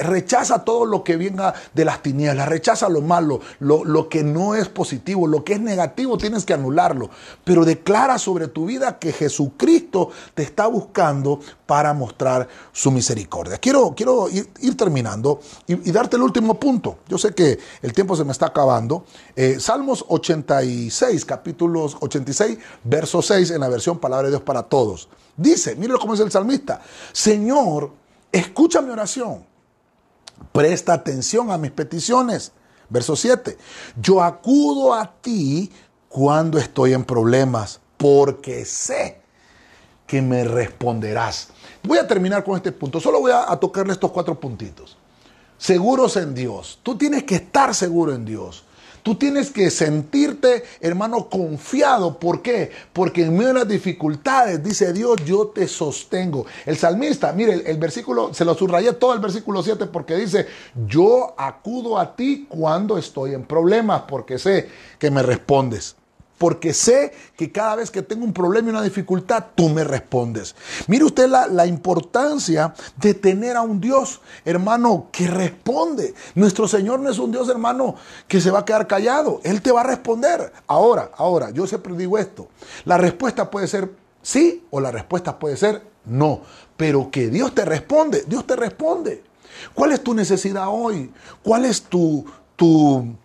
rechaza 0.00 0.64
todo 0.64 0.84
lo 0.84 1.04
que 1.04 1.16
venga 1.16 1.54
de 1.74 1.84
las 1.84 2.02
tinieblas, 2.02 2.48
rechaza 2.48 2.88
lo 2.88 3.00
malo, 3.00 3.40
lo, 3.60 3.84
lo 3.84 4.08
que 4.08 4.22
no 4.22 4.54
es 4.54 4.68
positivo, 4.68 5.26
lo 5.26 5.44
que 5.44 5.54
es 5.54 5.60
negativo, 5.60 6.18
tienes 6.18 6.44
que 6.44 6.54
anularlo. 6.54 7.10
Pero 7.44 7.64
declara 7.64 8.18
sobre 8.18 8.48
tu 8.48 8.66
vida 8.66 8.98
que 8.98 9.12
Jesucristo 9.12 10.10
te 10.34 10.42
está 10.42 10.66
buscando 10.66 11.40
para 11.66 11.92
mostrar 11.94 12.48
su 12.72 12.90
misericordia. 12.90 13.58
Quiero, 13.58 13.94
quiero 13.96 14.28
ir, 14.30 14.76
terminando 14.76 15.40
y, 15.66 15.74
darte 15.90 16.16
el 16.16 16.22
último 16.22 16.58
punto. 16.58 16.98
Yo 17.08 17.18
sé 17.18 17.34
que 17.34 17.58
el 17.82 17.92
tiempo 17.92 18.16
se 18.16 18.24
me 18.24 18.32
está 18.32 18.46
acabando. 18.46 19.04
Eh, 19.34 19.58
Salmos 19.58 20.04
86, 20.08 21.24
capítulos 21.24 21.96
86, 22.00 22.58
verso 22.84 23.22
6 23.22 23.50
en 23.50 23.60
la 23.60 23.68
versión 23.68 23.98
Palabra 23.98 24.24
de 24.24 24.32
Dios 24.32 24.42
para 24.42 24.62
Todos. 24.62 25.08
Dice, 25.36 25.76
mire 25.76 25.94
cómo 26.00 26.14
es 26.14 26.20
el 26.20 26.30
salmista, 26.30 26.80
Señor, 27.12 27.92
escucha 28.32 28.80
mi 28.80 28.90
oración, 28.90 29.44
presta 30.52 30.94
atención 30.94 31.50
a 31.50 31.58
mis 31.58 31.70
peticiones. 31.70 32.52
Verso 32.88 33.16
7, 33.16 33.58
yo 34.00 34.22
acudo 34.22 34.94
a 34.94 35.12
ti 35.20 35.70
cuando 36.08 36.56
estoy 36.58 36.92
en 36.92 37.04
problemas, 37.04 37.80
porque 37.96 38.64
sé 38.64 39.20
que 40.06 40.22
me 40.22 40.44
responderás. 40.44 41.48
Voy 41.82 41.98
a 41.98 42.06
terminar 42.06 42.44
con 42.44 42.56
este 42.56 42.70
punto, 42.70 43.00
solo 43.00 43.20
voy 43.20 43.32
a, 43.32 43.50
a 43.50 43.58
tocarle 43.58 43.92
estos 43.92 44.12
cuatro 44.12 44.38
puntitos. 44.38 44.96
Seguros 45.58 46.16
en 46.16 46.34
Dios, 46.34 46.78
tú 46.82 46.96
tienes 46.96 47.24
que 47.24 47.36
estar 47.36 47.74
seguro 47.74 48.14
en 48.14 48.24
Dios. 48.24 48.65
Tú 49.06 49.14
tienes 49.14 49.52
que 49.52 49.70
sentirte, 49.70 50.64
hermano, 50.80 51.28
confiado. 51.28 52.18
¿Por 52.18 52.42
qué? 52.42 52.72
Porque 52.92 53.22
en 53.22 53.36
medio 53.36 53.52
de 53.52 53.60
las 53.60 53.68
dificultades, 53.68 54.60
dice 54.64 54.92
Dios, 54.92 55.24
yo 55.24 55.46
te 55.46 55.68
sostengo. 55.68 56.44
El 56.64 56.76
salmista, 56.76 57.32
mire, 57.32 57.70
el, 57.70 57.78
versículo, 57.78 58.34
se 58.34 58.44
lo 58.44 58.56
subrayé 58.56 58.94
todo 58.94 59.14
el 59.14 59.20
versículo 59.20 59.62
7 59.62 59.86
porque 59.86 60.16
dice, 60.16 60.48
yo 60.88 61.36
acudo 61.38 62.00
a 62.00 62.16
ti 62.16 62.46
cuando 62.48 62.98
estoy 62.98 63.34
en 63.34 63.44
problemas, 63.44 64.02
porque 64.08 64.40
sé 64.40 64.68
que 64.98 65.08
me 65.08 65.22
respondes 65.22 65.94
porque 66.38 66.74
sé 66.74 67.12
que 67.36 67.50
cada 67.50 67.76
vez 67.76 67.90
que 67.90 68.02
tengo 68.02 68.24
un 68.24 68.32
problema 68.32 68.68
y 68.68 68.70
una 68.70 68.82
dificultad, 68.82 69.44
tú 69.54 69.68
me 69.68 69.84
respondes. 69.84 70.54
Mire 70.86 71.04
usted 71.04 71.28
la, 71.28 71.66
importancia 71.66 72.74
de 72.96 73.14
tener 73.14 73.56
a 73.56 73.62
un 73.62 73.80
Dios, 73.80 74.20
hermano, 74.44 75.08
que 75.10 75.28
responde. 75.28 76.14
Nuestro 76.34 76.68
Señor 76.68 77.00
no 77.00 77.10
es 77.10 77.18
un 77.18 77.32
Dios, 77.32 77.48
hermano, 77.48 77.96
que 78.28 78.40
se 78.40 78.50
va 78.50 78.60
a 78.60 78.64
quedar 78.64 78.86
callado. 78.86 79.40
Él 79.44 79.62
te 79.62 79.72
va 79.72 79.80
a 79.80 79.84
responder. 79.84 80.52
Ahora, 80.66 81.10
ahora, 81.16 81.50
yo 81.50 81.66
siempre 81.66 81.94
digo 81.96 82.18
esto. 82.18 82.48
La 82.84 82.98
respuesta 82.98 83.50
puede 83.50 83.66
ser 83.66 83.90
sí 84.22 84.64
o 84.70 84.80
la 84.80 84.90
respuesta 84.90 85.38
puede 85.38 85.56
ser 85.56 85.82
no. 86.04 86.42
Pero 86.76 87.10
que 87.10 87.28
Dios 87.28 87.54
te 87.54 87.64
responde, 87.64 88.24
Dios 88.26 88.46
te 88.46 88.56
responde. 88.56 89.24
¿Cuál 89.74 89.92
es 89.92 90.02
tu 90.02 90.12
necesidad 90.14 90.66
hoy? 90.68 91.10
¿Cuál 91.42 91.64
es 91.64 91.82
tu, 91.82 92.24
tu 92.56 93.16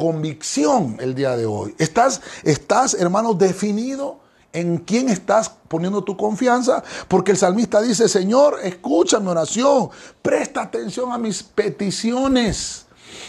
convicción 0.00 0.96
el 0.98 1.14
día 1.14 1.36
de 1.36 1.44
hoy. 1.44 1.74
¿Estás, 1.76 2.22
estás 2.42 2.94
hermano, 2.94 3.34
definido 3.34 4.18
en 4.50 4.78
quién 4.78 5.10
estás 5.10 5.50
poniendo 5.68 6.02
tu 6.02 6.16
confianza? 6.16 6.82
Porque 7.06 7.32
el 7.32 7.36
salmista 7.36 7.82
dice, 7.82 8.08
Señor, 8.08 8.60
escucha 8.62 9.20
mi 9.20 9.28
oración, 9.28 9.90
presta 10.22 10.62
atención 10.62 11.12
a 11.12 11.18
mis 11.18 11.42
peticiones. 11.42 12.86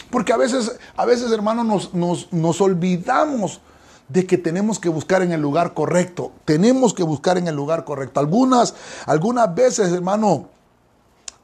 Porque 0.10 0.31
a 0.31 0.38
veces, 0.38 0.77
a 0.95 1.05
veces 1.05 1.29
hermano, 1.34 1.65
nos, 1.65 1.93
nos, 1.93 2.31
nos 2.31 2.62
olvidamos 2.62 3.60
de 4.07 4.25
que 4.25 4.38
tenemos 4.38 4.79
que 4.79 4.88
buscar 4.88 5.23
en 5.23 5.34
el 5.34 5.41
lugar 5.41 5.73
correcto. 5.73 6.31
Tenemos 6.45 6.93
que 6.93 7.03
buscar 7.03 7.38
en 7.38 7.49
el 7.49 7.55
lugar 7.55 7.84
correcto. 7.84 8.21
Algunas, 8.21 8.75
algunas 9.07 9.53
veces, 9.53 9.91
hermano, 9.91 10.47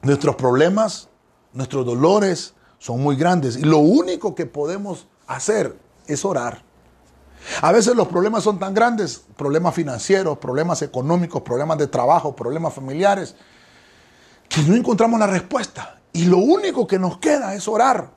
nuestros 0.00 0.36
problemas, 0.36 1.08
nuestros 1.52 1.84
dolores 1.84 2.54
son 2.78 3.02
muy 3.02 3.16
grandes. 3.16 3.58
Y 3.58 3.62
lo 3.64 3.78
único 3.78 4.34
que 4.34 4.46
podemos 4.46 5.06
hacer 5.28 5.78
es 6.06 6.24
orar. 6.24 6.62
A 7.62 7.70
veces 7.72 7.94
los 7.94 8.08
problemas 8.08 8.42
son 8.42 8.58
tan 8.58 8.74
grandes, 8.74 9.22
problemas 9.36 9.74
financieros, 9.74 10.38
problemas 10.38 10.82
económicos, 10.82 11.42
problemas 11.42 11.78
de 11.78 11.86
trabajo, 11.86 12.34
problemas 12.34 12.74
familiares, 12.74 13.36
que 14.48 14.62
no 14.62 14.74
encontramos 14.74 15.20
la 15.20 15.26
respuesta. 15.26 16.00
Y 16.12 16.24
lo 16.24 16.38
único 16.38 16.86
que 16.86 16.98
nos 16.98 17.18
queda 17.18 17.54
es 17.54 17.68
orar. 17.68 18.10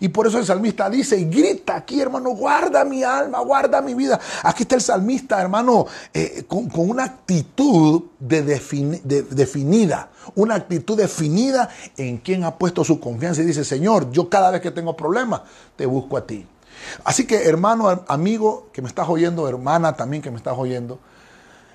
Y 0.00 0.08
por 0.08 0.26
eso 0.26 0.38
el 0.38 0.44
salmista 0.44 0.88
dice 0.88 1.18
y 1.18 1.24
grita 1.24 1.76
aquí, 1.76 2.00
hermano, 2.00 2.30
guarda 2.30 2.84
mi 2.84 3.02
alma, 3.02 3.40
guarda 3.40 3.80
mi 3.80 3.94
vida. 3.94 4.20
Aquí 4.42 4.62
está 4.62 4.76
el 4.76 4.80
salmista, 4.80 5.40
hermano, 5.40 5.86
eh, 6.12 6.44
con, 6.46 6.68
una 6.74 7.04
actitud 7.04 8.04
de 8.18 8.42
definida, 8.42 10.10
una 10.34 10.54
actitud 10.54 10.96
definida 10.96 11.68
en 11.96 12.18
quien 12.18 12.44
ha 12.44 12.56
puesto 12.56 12.84
su 12.84 13.00
confianza 13.00 13.42
y 13.42 13.46
dice, 13.46 13.64
Señor, 13.64 14.10
yo 14.10 14.28
cada 14.28 14.50
vez 14.50 14.60
que 14.60 14.70
tengo 14.70 14.96
problemas, 14.96 15.42
te 15.76 15.86
busco 15.86 16.16
a 16.16 16.26
ti. 16.26 16.46
Así 17.04 17.26
que, 17.26 17.48
hermano, 17.48 18.04
amigo 18.08 18.68
que 18.72 18.82
me 18.82 18.88
estás 18.88 19.08
oyendo, 19.08 19.48
hermana 19.48 19.94
también 19.94 20.22
que 20.22 20.30
me 20.30 20.36
estás 20.36 20.56
oyendo, 20.56 21.00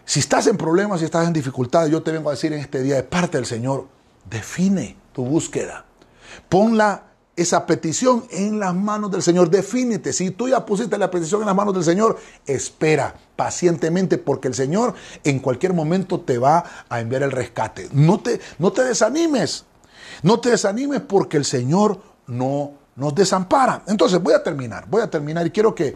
Si 0.06 0.19
estás 0.19 0.47
en 0.47 0.58
problemas, 0.58 0.99
si 0.99 1.06
estás 1.06 1.26
en 1.28 1.34
dificultades, 1.34 1.89
yo 1.89 2.04
te 2.04 2.12
vengo 2.12 2.30
a 2.30 2.34
decir 2.34 2.52
en 2.52 2.60
este 2.60 2.84
día 2.84 2.95
de 2.95 3.04
parte 3.04 3.38
del 3.38 3.45
Señor, 3.45 3.88
define 4.30 4.97
tu 5.13 5.23
búsqueda. 5.23 5.86
Ponla 6.49 7.12
esa 7.36 7.65
petición 7.65 8.26
en 8.30 8.60
las 8.60 8.76
manos 8.76 9.12
del 9.12 9.22
Señor. 9.22 9.50
Defínete. 9.50 10.13
Si 10.13 10.32
tú 10.32 10.48
ya 10.48 10.65
pusiste 10.65 10.98
la 10.98 11.10
petición 11.10 11.41
en 11.41 11.48
las 11.48 11.56
manos 11.56 11.74
del 11.74 11.84
Señor, 11.84 12.17
espera 12.46 13.15
pacientemente 13.36 14.17
porque 14.17 14.48
el 14.48 14.54
Señor 14.54 14.93
en 15.24 15.39
cualquier 15.39 15.74
momento 15.74 16.19
te 16.19 16.38
va 16.38 16.63
a 16.89 17.00
enviar 17.00 17.24
el 17.24 17.32
rescate. 17.32 17.89
No 17.91 18.19
te, 18.19 18.39
no 18.60 18.72
te 18.72 18.84
desanimes. 18.84 19.65
No 20.22 20.39
te 20.39 20.52
desanimes 20.52 21.02
porque 21.02 21.38
el 21.38 21.46
Señor 21.46 22.00
no 22.28 22.84
nos 22.96 23.15
desampara. 23.15 23.84
Entonces 23.88 24.22
voy 24.22 24.34
a 24.34 24.43
terminar, 24.43 24.86
voy 24.88 25.02
a 25.02 25.10
terminar 25.10 25.46
y 25.48 25.52
quiero 25.52 25.74
que, 25.74 25.96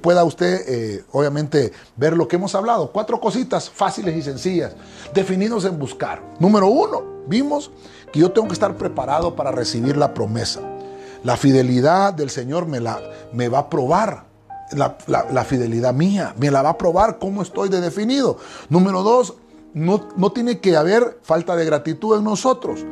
pueda 0.00 0.24
usted 0.24 0.62
eh, 0.66 1.04
obviamente 1.12 1.72
ver 1.96 2.16
lo 2.16 2.26
que 2.26 2.36
hemos 2.36 2.54
hablado. 2.54 2.90
Cuatro 2.90 3.20
cositas 3.20 3.68
fáciles 3.68 4.16
y 4.16 4.22
sencillas, 4.22 4.74
definidos 5.12 5.64
en 5.64 5.78
buscar. 5.78 6.22
Número 6.38 6.68
uno, 6.68 7.02
vimos 7.26 7.70
que 8.12 8.20
yo 8.20 8.32
tengo 8.32 8.48
que 8.48 8.54
estar 8.54 8.76
preparado 8.76 9.36
para 9.36 9.52
recibir 9.52 9.96
la 9.96 10.14
promesa. 10.14 10.77
La 11.24 11.36
fidelidad 11.36 12.14
del 12.14 12.30
Señor 12.30 12.66
me, 12.66 12.80
la, 12.80 13.00
me 13.32 13.48
va 13.48 13.60
a 13.60 13.70
probar. 13.70 14.26
La, 14.70 15.44
fidelidad 15.44 15.94
mía, 15.94 16.34
me 16.36 16.50
la 16.50 16.60
va 16.60 16.70
a 16.70 16.78
probar 16.78 17.18
cómo 17.18 17.40
estoy 17.40 17.70
de 17.70 17.80
definido. 17.80 18.36
Número 18.68 19.02
dos, 19.02 19.34
no, 19.72 20.08
no 20.16 20.30
tiene 20.32 20.58
que 20.58 20.76
haber 20.76 21.18
falta 21.22 21.56
de 21.56 21.64
gratitud 21.64 22.18
en 22.18 22.24
nosotros 22.24 22.84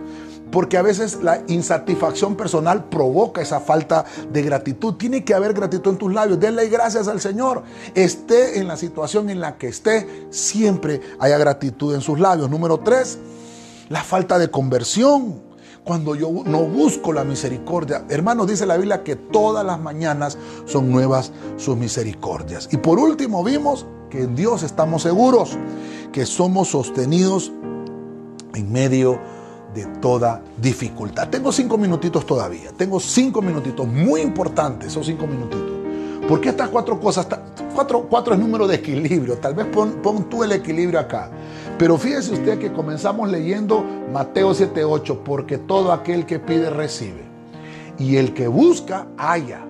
porque 0.51 0.77
a 0.79 0.83
veces 0.83 1.19
la 1.23 1.43
insatisfacción 1.49 2.37
personal 2.37 2.85
provoca 2.85 3.43
esa 3.43 3.61
falta 3.61 4.05
de 4.33 4.43
gratitud. 4.43 4.95
Tiene 4.95 5.25
que 5.25 5.35
haber 5.35 5.53
gratitud 5.53 5.93
en 5.93 5.99
tus 5.99 6.13
labios. 6.13 6.41
Denle 6.41 6.69
gracias 6.69 7.09
al 7.09 7.21
Señor. 7.21 7.65
Esté 7.95 8.59
en 8.59 8.69
la 8.69 8.77
situación 8.77 9.29
en 9.29 9.41
la 9.41 9.59
que 9.59 9.69
esté, 9.69 10.29
siempre 10.31 11.01
haya 11.19 11.37
gratitud 11.39 11.95
en 11.95 12.01
sus 12.01 12.21
labios. 12.21 12.49
Número 12.49 12.79
tres, 12.79 13.19
la 13.89 14.03
falta 14.03 14.39
de 14.39 14.51
conversión. 14.51 15.46
Cuando 15.87 16.17
yo 16.17 16.29
no 16.45 16.65
busco 16.65 17.13
la 17.13 17.23
misericordia. 17.23 18.07
Hermanos, 18.09 18.49
dice 18.49 18.67
la 18.67 18.77
Biblia 18.77 19.05
que 19.05 19.15
todas 19.15 19.65
las 19.65 19.79
mañanas 19.79 20.37
son 20.65 20.91
nuevas 20.91 21.31
sus 21.57 21.77
misericordias. 21.77 22.69
Y 22.73 22.79
por 22.79 22.99
último 22.99 23.45
vimos 23.45 23.87
que 24.11 24.23
en 24.23 24.35
Dios 24.35 24.65
estamos 24.65 25.03
seguros, 25.03 25.57
que 26.11 26.27
somos 26.27 26.67
sostenidos 26.67 27.53
en 28.57 28.73
medio 28.73 29.21
de 29.77 29.87
toda 30.01 30.43
dificultad. 30.61 31.29
Tengo 31.29 31.53
cinco 31.53 31.79
minutitos 31.79 32.27
todavía. 32.27 32.73
Tengo 32.77 32.99
cinco 32.99 33.41
minutitos 33.41 33.87
muy 33.87 34.23
importantes, 34.23 34.89
esos 34.89 35.07
cinco 35.07 35.29
minutitos. 35.29 35.71
Porque 36.29 36.49
estas 36.49 36.69
cuatro 36.69 36.99
cosas, 36.99 37.29
cuatro, 37.77 38.09
cuatro 38.11 38.35
es 38.35 38.41
número 38.41 38.67
de 38.67 38.75
equilibrio. 38.75 39.39
Tal 39.39 39.55
vez 39.55 39.67
pon, 39.67 40.01
pon 40.03 40.29
tú 40.29 40.43
el 40.43 40.51
equilibrio 40.51 40.99
acá. 40.99 41.31
Pero 41.79 41.99
fíjese 41.99 42.33
usted 42.33 42.59
que 42.59 42.73
comenzamos 42.73 43.31
leyendo 43.31 43.85
Mateo 44.13 44.55
7:8, 44.55 45.23
porque 45.23 45.59
todo 45.59 45.93
aquel 45.93 46.25
que 46.25 46.39
pide 46.39 46.71
recibe. 46.71 47.25
Y 47.99 48.17
el 48.17 48.33
que 48.33 48.49
busca, 48.49 49.07
halla. 49.19 49.61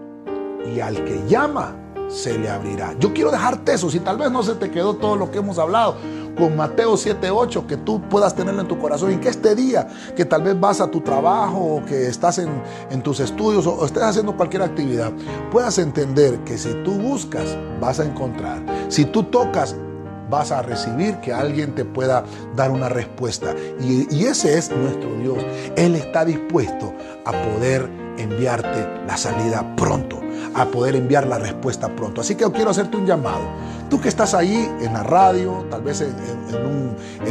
Y 0.72 0.80
al 0.80 1.04
que 1.04 1.26
llama, 1.28 1.76
se 2.08 2.38
le 2.38 2.48
abrirá. 2.48 2.94
Yo 3.00 3.12
quiero 3.12 3.32
dejarte 3.32 3.72
eso, 3.72 3.90
si 3.90 3.98
tal 3.98 4.18
vez 4.18 4.30
no 4.30 4.42
se 4.42 4.54
te 4.54 4.70
quedó 4.70 4.94
todo 4.94 5.16
lo 5.16 5.30
que 5.30 5.38
hemos 5.38 5.58
hablado, 5.58 5.96
con 6.38 6.54
Mateo 6.54 6.96
7:8, 6.96 7.66
que 7.66 7.76
tú 7.76 8.00
puedas 8.02 8.36
tenerlo 8.36 8.60
en 8.60 8.68
tu 8.68 8.78
corazón 8.78 9.12
y 9.12 9.16
que 9.16 9.28
este 9.28 9.56
día, 9.56 9.88
que 10.14 10.24
tal 10.24 10.42
vez 10.42 10.58
vas 10.58 10.80
a 10.80 10.88
tu 10.88 11.00
trabajo 11.00 11.58
o 11.58 11.84
que 11.84 12.06
estás 12.06 12.38
en, 12.38 12.62
en 12.90 13.02
tus 13.02 13.18
estudios 13.18 13.66
o 13.66 13.84
estés 13.84 14.02
haciendo 14.02 14.36
cualquier 14.36 14.62
actividad, 14.62 15.12
puedas 15.50 15.78
entender 15.78 16.38
que 16.44 16.56
si 16.56 16.72
tú 16.84 16.92
buscas, 16.92 17.56
vas 17.80 17.98
a 17.98 18.04
encontrar. 18.04 18.62
Si 18.88 19.06
tú 19.06 19.24
tocas, 19.24 19.74
vas 20.28 20.52
a 20.52 20.62
recibir 20.62 21.16
que 21.16 21.32
alguien 21.32 21.74
te 21.74 21.84
pueda 21.84 22.24
dar 22.54 22.70
una 22.70 22.88
respuesta. 22.88 23.54
Y, 23.80 24.24
ese 24.24 24.58
es 24.58 24.70
nuestro 24.70 25.14
Dios. 25.16 25.38
Él 25.76 25.94
está 25.94 26.24
dispuesto 26.24 26.92
a 27.24 27.32
poder 27.32 27.88
enviarte 28.18 28.88
la 29.06 29.16
salida 29.16 29.76
pronto, 29.76 30.20
a 30.54 30.66
poder 30.66 30.96
enviar 30.96 31.26
la 31.26 31.38
respuesta 31.38 31.94
pronto. 31.94 32.20
Así 32.20 32.34
que 32.34 32.42
yo 32.42 32.52
quiero 32.52 32.70
hacerte 32.70 32.96
un 32.96 33.06
llamado. 33.06 33.44
Tú 33.88 34.00
que 34.00 34.08
estás 34.08 34.34
ahí 34.34 34.68
en 34.80 34.92
la 34.92 35.02
radio, 35.02 35.64
tal 35.70 35.82
vez 35.82 36.00
en, 36.00 36.14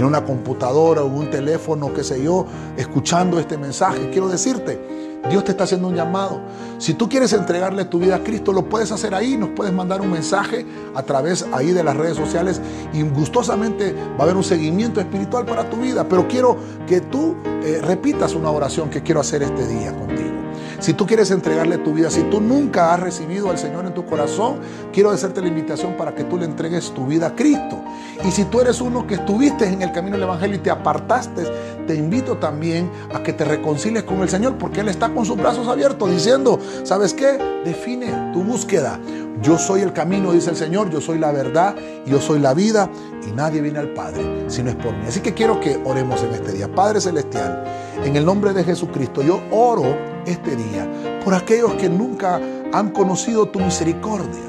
una 0.04 0.24
computadora 0.24 1.02
o 1.02 1.08
un 1.08 1.32
teléfono, 1.32 1.92
qué 1.92 2.04
sé 2.04 2.22
yo, 2.22 2.46
escuchando 2.78 3.40
este 3.40 3.58
mensaje, 3.58 4.10
quiero 4.12 4.28
decirte, 4.28 5.15
Dios 5.30 5.44
te 5.44 5.52
está 5.52 5.64
haciendo 5.64 5.88
un 5.88 5.96
llamado. 5.96 6.40
Si 6.78 6.94
tú 6.94 7.10
quieres 7.10 7.34
entregarle 7.34 7.86
tu 7.86 8.00
vida 8.00 8.18
a 8.18 8.20
Cristo, 8.24 8.54
lo 8.54 8.66
puedes 8.70 8.92
hacer 8.92 9.16
ahí. 9.16 9.38
Nos 9.38 9.50
puedes 9.50 9.74
mandar 9.74 10.02
un 10.02 10.12
mensaje 10.12 10.66
a 10.94 11.04
través 11.04 11.46
ahí 11.52 11.72
de 11.72 11.84
las 11.84 11.96
redes 11.98 12.18
sociales 12.18 12.62
y 12.94 13.02
gustosamente 13.02 13.94
va 13.94 14.20
a 14.20 14.24
haber 14.24 14.36
un 14.36 14.44
seguimiento 14.44 15.00
espiritual 15.00 15.46
para 15.46 15.70
tu 15.70 15.78
vida. 15.78 16.08
Pero 16.08 16.28
quiero 16.28 16.58
que 16.88 17.02
tú 17.02 17.36
eh, 17.64 17.80
repitas 17.82 18.36
una 18.36 18.52
oración 18.52 18.90
que 18.90 19.02
quiero 19.02 19.22
hacer 19.22 19.44
este 19.44 19.68
día 19.68 19.94
contigo. 19.94 20.45
Si 20.80 20.94
tú 20.94 21.06
quieres 21.06 21.32
entregarle 21.32 21.78
tu 21.78 21.94
vida, 21.94 22.10
si 22.10 22.24
tú 22.24 22.42
nunca 22.42 22.94
has 22.94 23.00
recibido 23.00 23.50
al 23.50 23.58
Señor 23.58 23.86
en 23.86 23.94
tu 23.94 24.06
corazón, 24.06 24.58
quiero 24.92 25.10
hacerte 25.12 25.42
la 25.42 25.48
invitación 25.48 25.96
para 25.98 26.14
que 26.14 26.24
tú 26.24 26.38
le 26.38 26.46
entregues 26.46 26.92
tu 26.92 27.06
vida 27.06 27.28
a 27.28 27.36
Cristo. 27.36 27.82
Y 28.24 28.32
si 28.32 28.46
tú 28.46 28.62
eres 28.62 28.82
uno 28.82 29.08
que 29.08 29.16
estuviste 29.16 29.68
en 29.68 29.82
el 29.82 29.92
camino 29.92 30.16
del 30.16 30.24
Evangelio 30.24 30.58
y 30.58 30.60
te 30.60 30.70
apartaste, 30.70 31.44
te 31.88 31.96
invito 31.96 32.38
también 32.38 32.90
a 33.14 33.22
que 33.22 33.34
te 33.34 33.46
reconcilies 33.46 34.04
con 34.04 34.22
el 34.22 34.30
Señor, 34.30 34.58
porque 34.58 34.82
Él 34.82 34.90
está 34.90 35.10
con 35.14 35.26
sus 35.26 35.38
brazos 35.38 35.68
abiertos 35.68 36.10
diciendo, 36.10 36.60
¿sabes 36.84 37.14
qué? 37.14 37.38
Define 37.64 38.32
tu 38.34 38.44
búsqueda. 38.44 39.00
Yo 39.42 39.58
soy 39.58 39.82
el 39.82 39.94
camino, 39.94 40.32
dice 40.32 40.50
el 40.50 40.56
Señor, 40.56 40.90
yo 40.90 41.02
soy 41.02 41.20
la 41.20 41.32
verdad, 41.32 41.76
yo 42.06 42.22
soy 42.22 42.40
la 42.40 42.54
vida 42.54 42.90
y 43.28 43.32
nadie 43.32 43.62
viene 43.62 43.80
al 43.80 43.94
Padre 43.94 44.46
si 44.48 44.64
no 44.64 44.70
es 44.70 44.76
por 44.76 44.94
mí. 44.94 45.06
Así 45.08 45.20
que 45.20 45.34
quiero 45.34 45.60
que 45.60 45.80
oremos 45.84 46.24
en 46.24 46.34
este 46.34 46.54
día. 46.54 46.74
Padre 46.74 47.02
Celestial, 47.02 47.64
en 48.04 48.16
el 48.16 48.26
nombre 48.26 48.54
de 48.54 48.64
Jesucristo, 48.64 49.22
yo 49.22 49.42
oro 49.52 50.15
este 50.26 50.56
día 50.56 51.22
por 51.24 51.34
aquellos 51.34 51.74
que 51.74 51.90
nunca 51.90 52.40
han 52.74 52.90
conocido 52.92 53.48
tu 53.48 53.60
misericordia. 53.60 54.42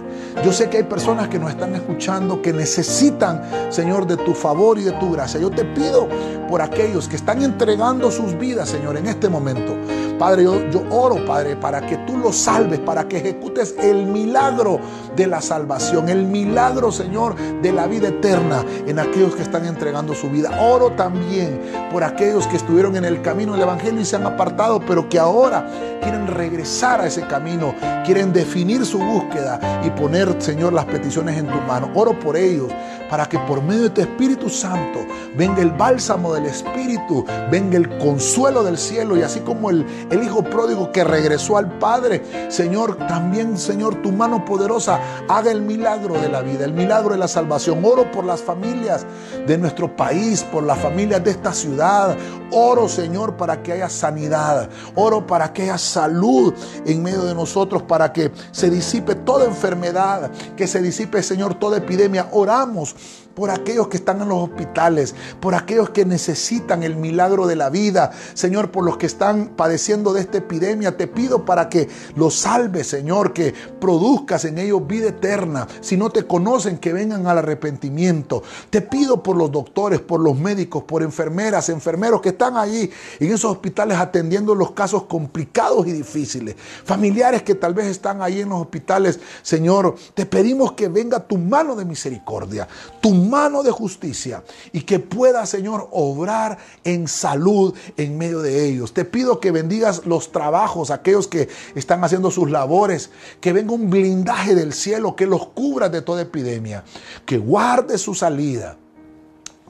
Yo 0.44 0.52
sé 0.52 0.68
que 0.68 0.78
hay 0.78 0.82
personas 0.82 1.28
que 1.28 1.38
nos 1.38 1.50
están 1.50 1.74
escuchando 1.74 2.42
que 2.42 2.52
necesitan, 2.52 3.42
Señor, 3.70 4.06
de 4.06 4.18
tu 4.18 4.34
favor 4.34 4.78
y 4.78 4.82
de 4.82 4.92
tu 4.92 5.12
gracia. 5.12 5.40
Yo 5.40 5.50
te 5.50 5.64
pido 5.64 6.08
por 6.48 6.60
aquellos 6.60 7.08
que 7.08 7.16
están 7.16 7.42
entregando 7.42 8.10
sus 8.10 8.38
vidas, 8.38 8.68
Señor, 8.68 8.98
en 8.98 9.06
este 9.06 9.28
momento. 9.30 9.74
Padre, 10.18 10.44
yo, 10.44 10.61
oro, 10.90 11.24
Padre, 11.24 11.57
para 11.57 11.81
que 11.87 11.96
tú 11.98 12.16
los 12.16 12.37
salves, 12.37 12.79
para 12.81 13.07
que 13.09 13.18
ejecutes 13.18 13.74
el 13.79 14.07
milagro 14.07 14.81
de 15.14 15.26
la 15.26 15.40
salvación, 15.40 16.09
el 16.09 16.26
milagro, 16.26 16.92
Señor, 16.92 17.37
de 17.62 17.72
la 17.72 17.87
vida 17.87 18.09
eterna 18.09 18.64
en 18.87 18.98
aquellos 18.98 19.35
que 19.35 19.42
están 19.42 19.64
entregando 19.64 20.14
su 20.14 20.31
vida. 20.31 20.50
Oro 20.61 20.92
también 20.92 21.61
por 21.92 22.05
aquellos 22.05 22.46
que 22.46 22.57
estuvieron 22.57 22.96
en 22.96 23.05
el 23.05 23.22
camino 23.22 23.52
del 23.52 23.62
Evangelio 23.62 24.00
y 24.00 24.05
se 24.05 24.16
han 24.16 24.26
apartado, 24.26 24.81
pero 24.81 25.09
que 25.09 25.18
ahora 25.18 25.66
quieren 26.02 26.26
regresar 26.26 27.00
a 27.00 27.07
ese 27.07 27.22
camino, 27.26 27.74
quieren 28.05 28.33
definir 28.33 28.85
su 28.85 28.98
búsqueda 28.98 29.61
y 29.85 29.90
poner, 29.90 30.35
Señor, 30.38 30.72
las 30.72 30.85
peticiones 30.87 31.38
en 31.38 31.46
tu 31.46 31.59
mano. 31.62 31.90
Oro 31.94 32.18
por 32.18 32.37
ellos 32.37 32.72
para 33.11 33.26
que 33.29 33.38
por 33.40 33.62
medio 33.62 33.85
de 33.85 33.90
tu 33.90 34.00
Espíritu 34.00 34.48
Santo 34.48 35.00
venga 35.37 35.62
el 35.62 35.70
bálsamo 35.70 36.35
del 36.35 36.46
Espíritu, 36.46 37.24
venga 37.50 37.76
el 37.76 37.98
consuelo 37.98 38.62
del 38.62 38.79
cielo 38.79 39.16
y 39.16 39.22
así 39.22 39.40
como 39.40 39.70
el, 39.70 39.87
el 40.10 40.22
Hijo 40.22 40.42
pródigo 40.42 40.92
que 40.92 41.04
regresó 41.04 41.56
al 41.56 41.78
Padre, 41.78 42.22
Señor, 42.48 42.96
también, 43.06 43.56
Señor, 43.56 44.02
tu 44.02 44.12
mano 44.12 44.44
poderosa 44.44 45.00
haga 45.28 45.50
el 45.50 45.62
milagro 45.62 46.14
de 46.20 46.28
la 46.28 46.42
vida, 46.42 46.64
el 46.64 46.72
milagro 46.72 47.10
de 47.10 47.18
la 47.18 47.28
salvación. 47.28 47.84
Oro 47.84 48.10
por 48.10 48.24
las 48.24 48.42
familias 48.42 49.06
de 49.46 49.59
nuestro 49.59 49.94
país, 49.94 50.42
por 50.42 50.62
las 50.62 50.78
familias 50.78 51.22
de 51.22 51.30
esta 51.30 51.52
ciudad. 51.52 52.16
Oro, 52.50 52.88
Señor, 52.88 53.37
para 53.37 53.62
que 53.62 53.72
haya 53.72 53.88
sanidad. 53.88 54.68
Oro 54.94 55.26
para 55.26 55.52
que 55.52 55.62
haya 55.62 55.78
salud 55.78 56.54
en 56.85 57.02
medio 57.02 57.22
de 57.24 57.35
nosotros, 57.35 57.82
para 57.82 58.12
que 58.12 58.32
se 58.52 58.70
disipe 58.70 59.14
toda 59.14 59.44
enfermedad, 59.44 60.30
que 60.56 60.66
se 60.66 60.80
disipe, 60.80 61.22
Señor, 61.22 61.54
toda 61.54 61.78
epidemia. 61.78 62.28
Oramos 62.32 62.94
por 63.37 63.50
aquellos 63.50 63.88
que 63.88 63.98
están 63.98 64.22
en 64.22 64.30
los 64.30 64.44
hospitales, 64.44 65.14
por 65.40 65.54
aquellos 65.54 65.90
que 65.90 66.06
necesitan 66.06 66.82
el 66.82 66.96
milagro 66.96 67.46
de 67.46 67.54
la 67.54 67.68
vida, 67.68 68.11
Señor, 68.32 68.70
por 68.70 68.82
los 68.82 68.96
que 68.96 69.04
están 69.04 69.48
padeciendo 69.48 70.14
de 70.14 70.22
esta 70.22 70.38
epidemia. 70.38 70.96
Te 70.96 71.06
pido 71.06 71.44
para 71.44 71.68
que 71.68 71.87
los 72.16 72.35
salves, 72.35 72.87
Señor, 72.87 73.35
que 73.35 73.52
produzcas 73.78 74.46
en 74.46 74.56
ellos 74.56 74.87
vida 74.87 75.09
eterna. 75.09 75.68
Si 75.82 75.98
no 75.98 76.09
te 76.09 76.26
conocen, 76.26 76.78
que 76.78 76.94
vengan 76.94 77.26
al 77.26 77.37
arrepentimiento. 77.37 78.42
Te 78.70 78.80
pido 78.80 79.22
los 79.37 79.53
doctores, 79.53 80.01
por 80.01 80.20
los 80.20 80.38
médicos, 80.38 80.85
por 80.85 81.03
enfermeras, 81.03 81.68
enfermeros 81.68 82.20
que 82.20 82.31
están 82.31 82.57
allí 82.57 82.90
en 83.20 83.33
esos 83.33 83.53
hospitales 83.53 83.99
atendiendo 83.99 84.55
los 84.55 84.72
casos 84.72 85.05
complicados 85.05 85.87
y 85.87 85.92
difíciles. 85.92 86.57
Familiares 86.85 87.42
que 87.42 87.55
tal 87.55 87.75
vez 87.75 87.87
están 87.87 88.22
ahí 88.22 88.40
en 88.40 88.49
los 88.49 88.61
hospitales, 88.61 89.20
Señor, 89.42 89.96
te 90.14 90.27
pedimos 90.27 90.72
que 90.72 90.88
venga 90.88 91.20
tu 91.20 91.38
mano 91.38 91.77
de 91.77 91.85
misericordia, 91.85 92.68
tu 93.01 93.14
mano 93.14 93.62
de 93.62 93.70
justicia 93.70 94.42
y 94.72 94.83
que 94.83 94.99
pueda, 94.99 95.46
Señor, 95.46 95.88
obrar 95.92 96.59
en 96.85 97.09
salud 97.09 97.75
en 97.96 98.18
medio 98.18 98.40
de 98.40 98.66
ellos. 98.66 98.92
Te 98.92 99.05
pido 99.05 99.40
que 99.40 99.51
bendigas 99.51 100.07
los 100.07 100.33
trabajos, 100.33 100.90
aquellos 100.90 101.29
que 101.29 101.49
están 101.75 102.03
haciendo 102.05 102.31
sus 102.31 102.51
labores, 102.51 103.11
que 103.40 103.53
venga 103.53 103.72
un 103.72 103.90
blindaje 103.90 104.55
del 104.55 104.72
cielo, 104.72 105.16
que 105.16 105.27
los 105.27 105.49
cubra 105.49 105.88
de 105.88 106.03
toda 106.03 106.22
epidemia, 106.22 106.85
que 107.25 107.38
guarde 107.38 107.99
su 107.99 108.14
salida 108.14 108.77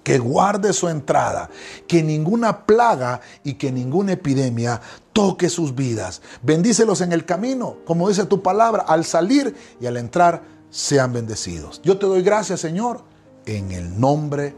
que 0.07 0.21
guarde 0.21 0.73
su 0.73 0.89
entrada, 0.89 1.51
que 1.89 2.01
ninguna 2.01 2.65
plaga 2.65 3.23
y 3.43 3.55
que 3.55 3.73
ninguna 3.73 4.13
epidemia 4.13 4.81
toque 5.13 5.49
sus 5.49 5.75
vidas. 5.75 6.23
Bendícelos 6.43 7.01
en 7.01 7.11
el 7.11 7.25
camino, 7.25 7.79
como 7.85 8.09
dice 8.09 8.25
tu 8.25 8.41
palabra, 8.41 8.85
al 8.87 9.05
salir 9.05 9.57
y 9.81 9.87
al 9.87 9.97
entrar 9.97 10.45
sean 10.71 11.13
bendecidos. 11.13 11.81
Yo 11.83 11.99
te 11.99 12.07
doy 12.07 12.23
gracias, 12.23 12.61
Señor, 12.61 13.03
en 13.47 13.73
el 13.73 13.99
nombre 13.99 14.55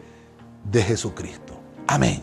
de 0.70 0.82
Jesucristo. 0.82 1.54
Amén 1.86 2.22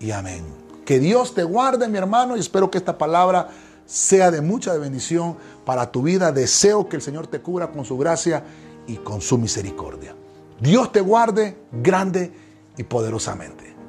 y 0.00 0.10
amén. 0.10 0.44
Que 0.84 0.98
Dios 0.98 1.34
te 1.34 1.44
guarde, 1.44 1.86
mi 1.86 1.98
hermano, 1.98 2.36
y 2.36 2.40
espero 2.40 2.68
que 2.68 2.78
esta 2.78 2.98
palabra 2.98 3.48
sea 3.84 4.32
de 4.32 4.40
mucha 4.40 4.76
bendición 4.76 5.36
para 5.64 5.92
tu 5.92 6.02
vida. 6.02 6.32
Deseo 6.32 6.88
que 6.88 6.96
el 6.96 7.02
Señor 7.02 7.28
te 7.28 7.40
cubra 7.40 7.70
con 7.70 7.84
su 7.84 7.96
gracia 7.96 8.42
y 8.88 8.96
con 8.96 9.20
su 9.20 9.38
misericordia. 9.38 10.16
Dios 10.58 10.90
te 10.90 11.00
guarde 11.00 11.56
grande 11.70 12.44
y 12.76 12.84
poderosamente. 12.84 13.65